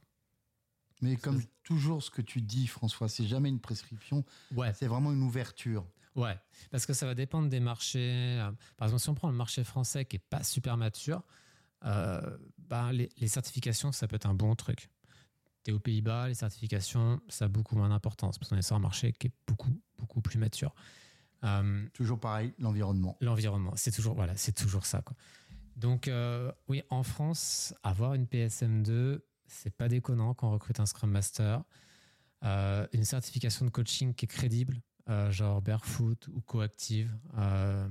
[1.00, 4.24] Mais comme toujours, ce que tu dis, François, c'est jamais une prescription.
[4.52, 4.72] Ouais.
[4.74, 5.86] C'est vraiment une ouverture.
[6.14, 6.38] Ouais,
[6.70, 8.38] parce que ça va dépendre des marchés.
[8.38, 11.22] Euh, par exemple, si on prend le marché français qui est pas super mature,
[11.84, 14.90] euh, bah, les, certifications, ça peut être un bon truc.
[15.64, 18.76] Tu es aux Pays-Bas, les certifications, ça a beaucoup moins d'importance parce qu'on est sur
[18.76, 20.74] un marché qui est beaucoup, beaucoup plus mature.
[21.44, 23.16] Euh, toujours pareil, l'environnement.
[23.20, 25.02] L'environnement, c'est toujours, voilà, c'est toujours ça.
[25.02, 25.16] Quoi.
[25.76, 26.10] Donc,
[26.68, 31.62] oui, en France, avoir une PSM2, c'est pas déconnant quand on recrute un Scrum Master.
[32.44, 34.91] Euh, une certification de coaching qui est crédible, euh,
[35.30, 37.14] genre Barefoot ou Coactive.
[37.36, 37.88] Euh,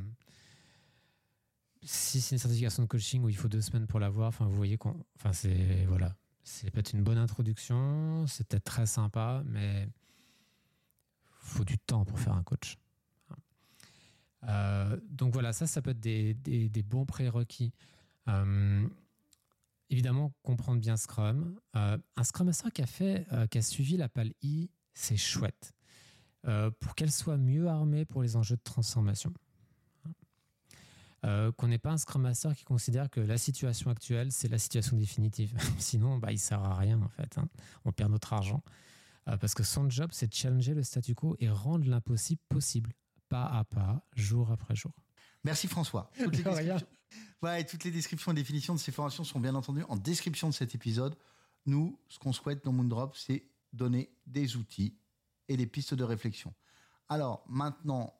[1.84, 4.55] si c'est une certification de coaching où il faut deux semaines pour l'avoir, enfin vous
[4.55, 5.03] voyez qu'on,
[5.34, 9.89] c'est voilà, c'est peut-être une bonne introduction, c'est peut-être très sympa, mais
[11.30, 12.78] faut du temps pour faire un coach.
[15.09, 17.74] donc voilà, ça, ça peut être des, des, bons prérequis.
[19.89, 21.59] évidemment, comprendre bien Scrum.
[21.74, 25.74] un Scrum Master qui a fait, qui a suivi la PAL I, c'est chouette.
[26.44, 29.32] Pour qu'elle soit mieux armée pour les enjeux de transformation.
[31.24, 34.58] Euh, qu'on n'ait pas un Scrum Master qui considère que la situation actuelle, c'est la
[34.58, 35.56] situation définitive.
[35.78, 37.38] Sinon, bah, il ne sert à rien, en fait.
[37.38, 37.48] Hein.
[37.86, 38.64] On perd notre argent.
[39.28, 42.92] Euh, parce que son job, c'est de challenger le statu quo et rendre l'impossible possible,
[43.30, 44.94] pas à pas, jour après jour.
[45.44, 46.10] Merci François.
[46.18, 46.88] Toutes les, descriptions...
[47.44, 50.56] Ouais, toutes les descriptions et définitions de ces formations sont bien entendu en description de
[50.56, 51.16] cet épisode.
[51.68, 54.98] Nous, ce qu'on souhaite dans Moondrop, c'est donner des outils
[55.52, 56.54] et des pistes de réflexion.
[57.10, 58.14] Alors maintenant,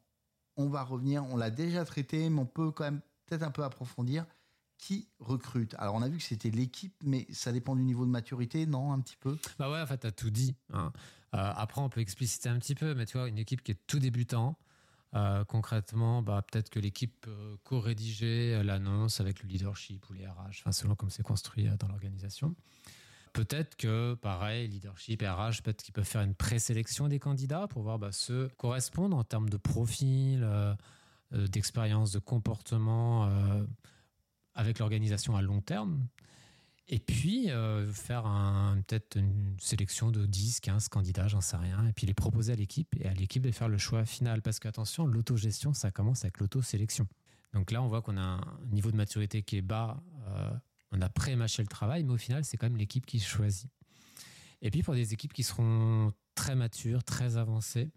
[0.58, 3.64] on va revenir, on l'a déjà traité, mais on peut quand même peut-être un peu
[3.64, 4.26] approfondir.
[4.78, 5.76] Qui recrute?
[5.78, 8.92] Alors, on a vu que c'était l'équipe, mais ça dépend du niveau de maturité, non
[8.92, 9.38] Un petit peu?
[9.60, 10.56] Bah ouais, en fait, tu as tout dit.
[10.74, 10.92] Hein.
[11.36, 13.80] Euh, après, on peut expliciter un petit peu, mais tu vois, une équipe qui est
[13.86, 14.58] tout débutant,
[15.14, 20.62] euh, concrètement, bah, peut-être que l'équipe peut co-rédiger l'annonce avec le leadership ou les RH,
[20.62, 22.56] enfin, selon comme c'est construit euh, dans l'organisation.
[23.34, 27.98] Peut-être que, pareil, leadership, RH, peut-être qu'ils peuvent faire une présélection des candidats pour voir
[27.98, 30.76] bah, ceux correspondent en termes de profil, euh,
[31.34, 33.64] euh, d'expérience, de comportement euh,
[34.54, 36.08] avec l'organisation à long terme.
[36.90, 37.48] Et puis,
[37.94, 38.24] faire
[38.86, 42.56] peut-être une sélection de 10, 15 candidats, j'en sais rien, et puis les proposer à
[42.58, 44.42] l'équipe et à l'équipe de faire le choix final.
[44.42, 47.08] Parce qu'attention, l'autogestion, ça commence avec l'autosélection.
[47.54, 50.04] Donc là, on voit qu'on a un niveau de maturité qui est bas
[50.92, 53.70] on a pré-mâché le travail, mais au final, c'est quand même l'équipe qui choisit.
[54.62, 57.92] Et puis pour des équipes qui seront très matures, très avancées,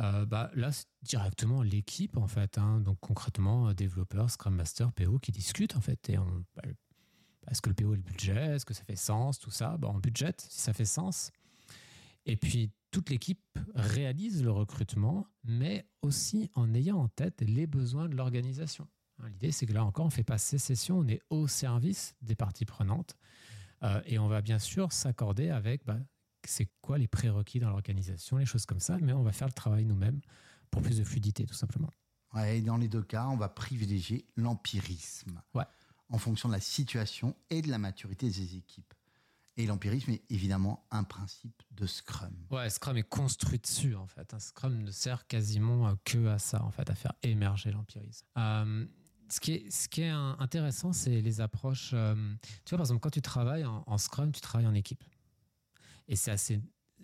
[0.00, 2.58] euh, bah, là, c'est directement l'équipe, en fait.
[2.58, 2.80] Hein.
[2.80, 6.08] donc concrètement, euh, développeurs, Scrum Master, PO qui discutent, en fait.
[6.08, 6.62] Et bah,
[7.50, 8.54] est-ce que le PO est le budget?
[8.54, 9.38] Est-ce que ça fait sens?
[9.38, 11.30] Tout ça, bah, on budget si ça fait sens.
[12.24, 13.42] Et puis, toute l'équipe
[13.74, 18.86] réalise le recrutement, mais aussi en ayant en tête les besoins de l'organisation.
[19.22, 22.14] Hein, l'idée, c'est que là encore, on ne fait pas sécession, on est au service
[22.22, 23.16] des parties prenantes.
[23.82, 25.98] Euh, et on va bien sûr s'accorder avec bah,
[26.44, 29.52] c'est quoi les prérequis dans l'organisation, les choses comme ça, mais on va faire le
[29.52, 30.20] travail nous-mêmes
[30.70, 31.90] pour plus de fluidité, tout simplement.
[32.34, 35.64] Ouais, et dans les deux cas, on va privilégier l'empirisme ouais.
[36.08, 38.94] en fonction de la situation et de la maturité des équipes.
[39.58, 42.34] Et l'empirisme est évidemment un principe de Scrum.
[42.50, 44.32] Ouais, Scrum est construit dessus en fait.
[44.32, 48.26] Un Scrum ne sert quasiment que à ça en fait, à faire émerger l'empirisme.
[48.38, 48.86] Euh,
[49.28, 51.90] ce qui est, ce qui est intéressant, c'est les approches.
[51.94, 52.14] Euh,
[52.64, 55.02] tu vois, par exemple, quand tu travailles en, Scrum, tu travailles en équipe.
[56.08, 56.60] Et c'est assez.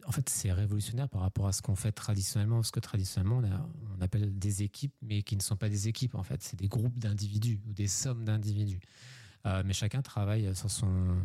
[0.07, 3.97] En fait, c'est révolutionnaire par rapport à ce qu'on fait traditionnellement, parce que traditionnellement, on,
[3.99, 6.43] on, appelle des équipes, mais qui ne sont pas des équipes, en fait.
[6.43, 8.81] C'est des groupes d'individus ou des sommes d'individus.
[9.47, 11.17] Euh, mais chacun travaille sur, son,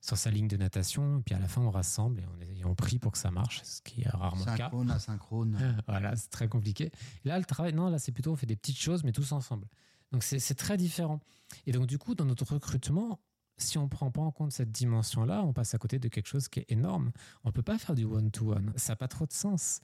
[0.00, 2.22] sur sa ligne de natation, et puis à la fin, on rassemble
[2.56, 4.64] et on, prie pour que ça marche, ce qui est rarement le cas.
[4.64, 5.82] Synchrone, asynchrone.
[5.86, 6.90] voilà, c'est très compliqué.
[7.24, 9.32] Et là, le travail, non, là, c'est plutôt, on fait des petites choses, mais tous
[9.32, 9.66] ensemble.
[10.12, 11.20] Donc c'est très différent.
[11.66, 13.20] Et donc du coup, dans notre recrutement,
[13.58, 16.26] si on ne prend pas en compte cette dimension-là, on passe à côté de quelque
[16.26, 17.12] chose qui est énorme.
[17.44, 18.72] On ne peut pas faire du one-to-one.
[18.76, 19.80] Ça n'a pas trop de sens.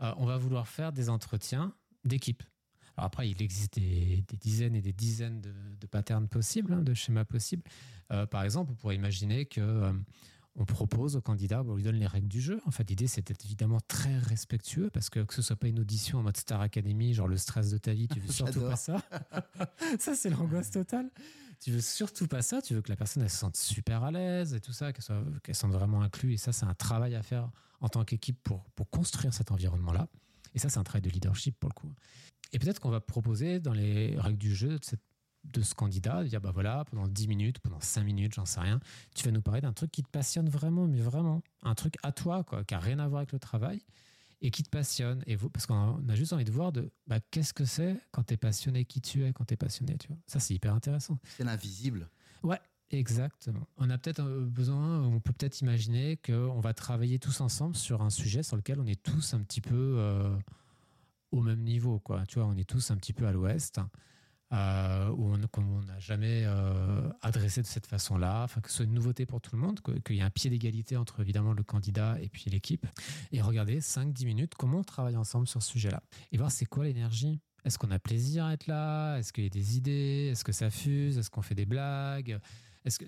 [0.00, 1.74] Euh, on va vouloir faire des entretiens
[2.04, 2.42] d'équipe.
[2.96, 7.24] Alors après, il existe des, dizaines et des dizaines de, patterns possibles, hein, de schémas
[7.24, 7.62] possibles.
[8.12, 9.92] Euh, par exemple, on pourrait imaginer que euh,
[10.54, 12.60] on propose au candidat, on lui donne les règles du jeu.
[12.66, 15.80] En fait, l'idée, c'est d'être évidemment très respectueux parce que que ce soit pas une
[15.80, 18.76] audition en mode Star Academy, genre le stress de ta vie, tu veux surtout pas
[18.76, 19.02] ça.
[19.98, 21.10] ça, c'est l'angoisse totale.
[21.60, 22.60] Tu veux surtout pas ça.
[22.60, 25.02] Tu veux que la personne elle se sente super à l'aise et tout ça, qu'elle
[25.02, 26.34] soit, qu'elle sente vraiment inclue.
[26.34, 27.50] Et ça, c'est un travail à faire
[27.80, 30.08] en tant qu'équipe pour, pour construire cet environnement-là.
[30.54, 31.92] Et ça, c'est un travail de leadership pour le coup.
[32.52, 35.00] Et peut-être qu'on va proposer dans les règles du jeu cette
[35.44, 38.80] de ce candidat, dire bah voilà, pendant 10 minutes, pendant 5 minutes, j'en sais rien,
[39.14, 42.12] tu vas nous parler d'un truc qui te passionne vraiment, mais vraiment, un truc à
[42.12, 43.80] toi, quoi, qui a rien à voir avec le travail
[44.42, 45.22] et qui te passionne.
[45.26, 48.24] Et vous, parce qu'on a juste envie de voir de bah, qu'est-ce que c'est quand
[48.24, 50.18] tu es passionné, qui tu es quand tu es passionné, tu vois.
[50.26, 51.18] Ça, c'est hyper intéressant.
[51.24, 52.08] C'est l'invisible.
[52.42, 53.66] Ouais, exactement.
[53.76, 58.02] On a peut-être euh, besoin, on peut peut-être imaginer qu'on va travailler tous ensemble sur
[58.02, 60.36] un sujet sur lequel on est tous un petit peu euh,
[61.30, 62.26] au même niveau, quoi.
[62.26, 63.80] Tu vois, on est tous un petit peu à l'ouest.
[64.52, 69.24] Euh, où on n'a jamais euh, adressé de cette façon-là, que ce soit une nouveauté
[69.24, 72.28] pour tout le monde, qu'il y ait un pied d'égalité entre évidemment le candidat et
[72.28, 72.86] puis l'équipe.
[73.30, 76.02] Et regarder 5-10 minutes comment on travaille ensemble sur ce sujet-là.
[76.32, 77.40] Et voir c'est quoi l'énergie?
[77.64, 79.16] Est-ce qu'on a plaisir à être là?
[79.16, 80.28] Est-ce qu'il y a des idées?
[80.32, 81.16] Est-ce que ça fuse?
[81.16, 82.38] Est-ce qu'on fait des blagues?
[82.84, 83.06] Est-ce que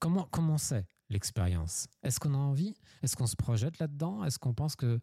[0.00, 1.86] comment comment c'est l'expérience?
[2.02, 2.74] Est-ce qu'on a envie?
[3.02, 4.24] Est-ce qu'on se projette là-dedans?
[4.24, 5.00] Est-ce qu'on pense que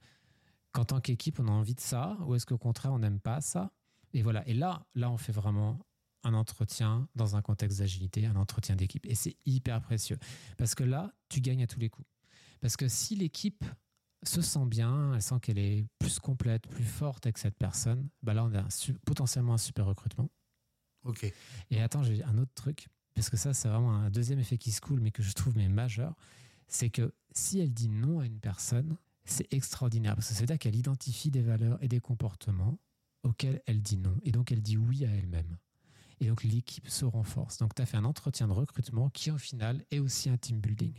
[0.73, 2.17] qu'en tant qu'équipe, on a envie de ça?
[2.25, 3.71] Ou est-ce qu'au contraire, on n'aime pas ça?
[4.13, 4.47] Et voilà.
[4.47, 5.79] Et là, là, on fait vraiment
[6.23, 9.05] un entretien dans un contexte d'agilité, un entretien d'équipe.
[9.05, 10.17] Et c'est hyper précieux.
[10.57, 12.07] Parce que là, tu gagnes à tous les coups.
[12.61, 13.63] Parce que si l'équipe
[14.23, 18.33] se sent bien, elle sent qu'elle est plus complète, plus forte avec cette personne, bah
[18.33, 18.65] là, on a
[19.05, 20.29] potentiellement un super recrutement.
[21.03, 21.31] Ok.
[21.71, 24.71] Et attends, j'ai un autre truc, parce que ça, c'est vraiment un deuxième effet qui
[24.71, 26.15] se coule, mais que je trouve mais majeur.
[26.67, 30.59] C'est que si elle dit non à une personne, c'est extraordinaire, parce que veut dire
[30.59, 32.77] qu'elle identifie des valeurs et des comportements
[33.23, 34.17] auxquels elle dit non.
[34.23, 35.57] Et donc, elle dit oui à elle-même.
[36.19, 37.57] Et donc, l'équipe se renforce.
[37.57, 40.59] Donc, tu as fait un entretien de recrutement qui, au final, est aussi un team
[40.59, 40.93] building.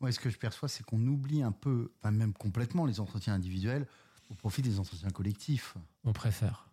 [0.00, 3.34] Moi, ce que je perçois, c'est qu'on oublie un peu, enfin même complètement, les entretiens
[3.34, 3.86] individuels
[4.30, 5.76] au profit des entretiens collectifs.
[6.04, 6.70] On préfère.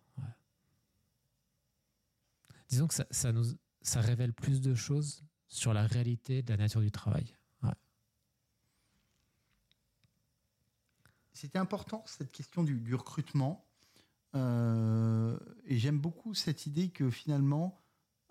[2.68, 3.44] Disons que ça, ça, nous,
[3.80, 7.36] ça révèle plus de choses sur la réalité de la nature du travail.
[11.32, 13.65] C'était important, cette question du, du recrutement.
[14.36, 17.80] Euh, et j'aime beaucoup cette idée que finalement,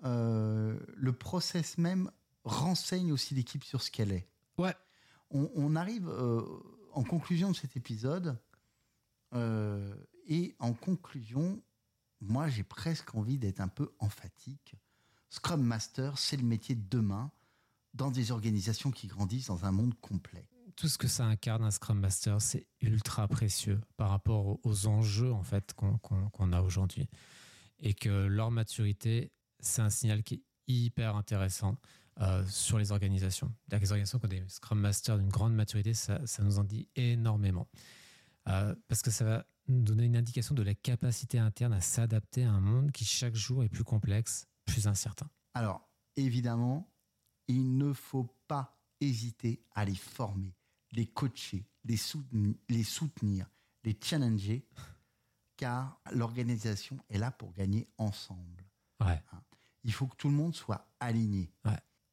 [0.03, 2.12] euh, le process même
[2.43, 4.28] renseigne aussi l'équipe sur ce qu'elle est.
[4.58, 4.76] Ouais.
[5.32, 6.43] On, arrive euh,
[6.93, 8.38] en conclusion de cet épisode.
[10.28, 11.62] et en conclusion,
[12.22, 14.76] moi, j'ai presque envie d'être un peu emphatique.
[15.30, 17.32] Scrum Master, c'est le métier de demain
[17.93, 21.71] dans des organisations qui grandissent dans un monde complet tout ce que ça incarne un
[21.71, 27.09] Scrum Master, c'est ultra précieux par rapport aux enjeux en fait qu'on a aujourd'hui.
[27.80, 31.78] Et que leur maturité, c'est un signal qui est hyper intéressant
[32.21, 33.53] euh, sur les organisations.
[33.69, 37.67] Les organisations qui ont des Scrum Masters d'une grande maturité, ça, nous en dit énormément.
[38.47, 42.43] Euh, parce que ça va nous donner une indication de la capacité interne à s'adapter
[42.43, 45.30] à un monde qui chaque jour est plus complexe, plus incertain.
[45.53, 46.89] Alors, évidemment,
[47.47, 50.55] il ne faut pas hésiter à les former
[50.96, 53.50] les coacher, les soutenir, les, soutenir,
[53.84, 54.66] les challenger,
[55.58, 58.66] car l'organisation est là pour gagner ensemble.
[59.00, 59.20] Hein.
[59.84, 61.52] Il faut que tout le monde soit aligné.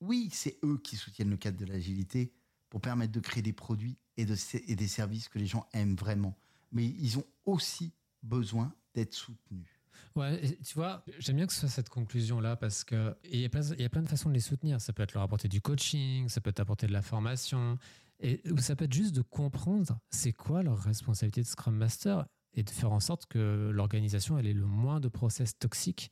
[0.01, 2.33] Oui, c'est eux qui soutiennent le cadre de l'agilité
[2.69, 5.95] pour permettre de créer des produits et, de, et des services que les gens aiment
[5.95, 6.37] vraiment.
[6.73, 9.69] Mais ils ont aussi besoin d'être soutenus.
[10.15, 13.49] Ouais, tu vois, j'aime bien que ce soit cette conclusion-là parce que il y, a
[13.49, 14.81] plein, il y a plein de façons de les soutenir.
[14.81, 17.79] Ça peut être leur apporter du coaching, ça peut être apporter de la formation,
[18.21, 22.63] et ça peut être juste de comprendre c'est quoi leur responsabilité de Scrum Master et
[22.63, 26.11] de faire en sorte que l'organisation ait le moins de process toxiques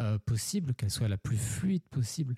[0.00, 2.36] euh, possible, qu'elle soit la plus fluide possible.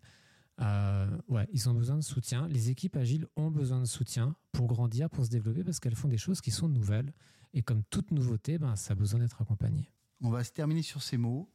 [0.61, 2.49] Euh, ouais, ils ont besoin de soutien.
[2.49, 6.09] Les équipes agiles ont besoin de soutien pour grandir, pour se développer, parce qu'elles font
[6.09, 7.13] des choses qui sont nouvelles.
[7.53, 9.93] Et comme toute nouveauté, ben, ça a besoin d'être accompagné.
[10.21, 11.51] On va se terminer sur ces mots.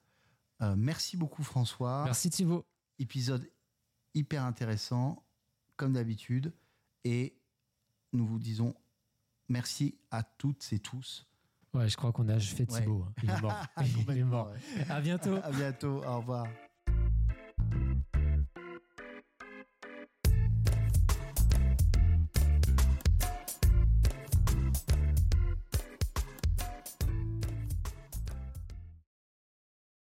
[0.61, 2.03] Euh, merci beaucoup François.
[2.05, 2.65] Merci Thibaut.
[2.99, 3.49] Épisode
[4.13, 5.25] hyper intéressant,
[5.75, 6.53] comme d'habitude.
[7.03, 7.38] Et
[8.13, 8.75] nous vous disons
[9.47, 11.25] merci à toutes et tous.
[11.73, 13.05] Ouais, je crois qu'on a fait Thibaut.
[13.05, 13.23] Ouais.
[13.23, 13.65] Il est mort.
[14.09, 14.51] Il est mort.
[14.89, 15.37] À bientôt.
[15.43, 16.03] À bientôt.
[16.03, 16.47] Au revoir.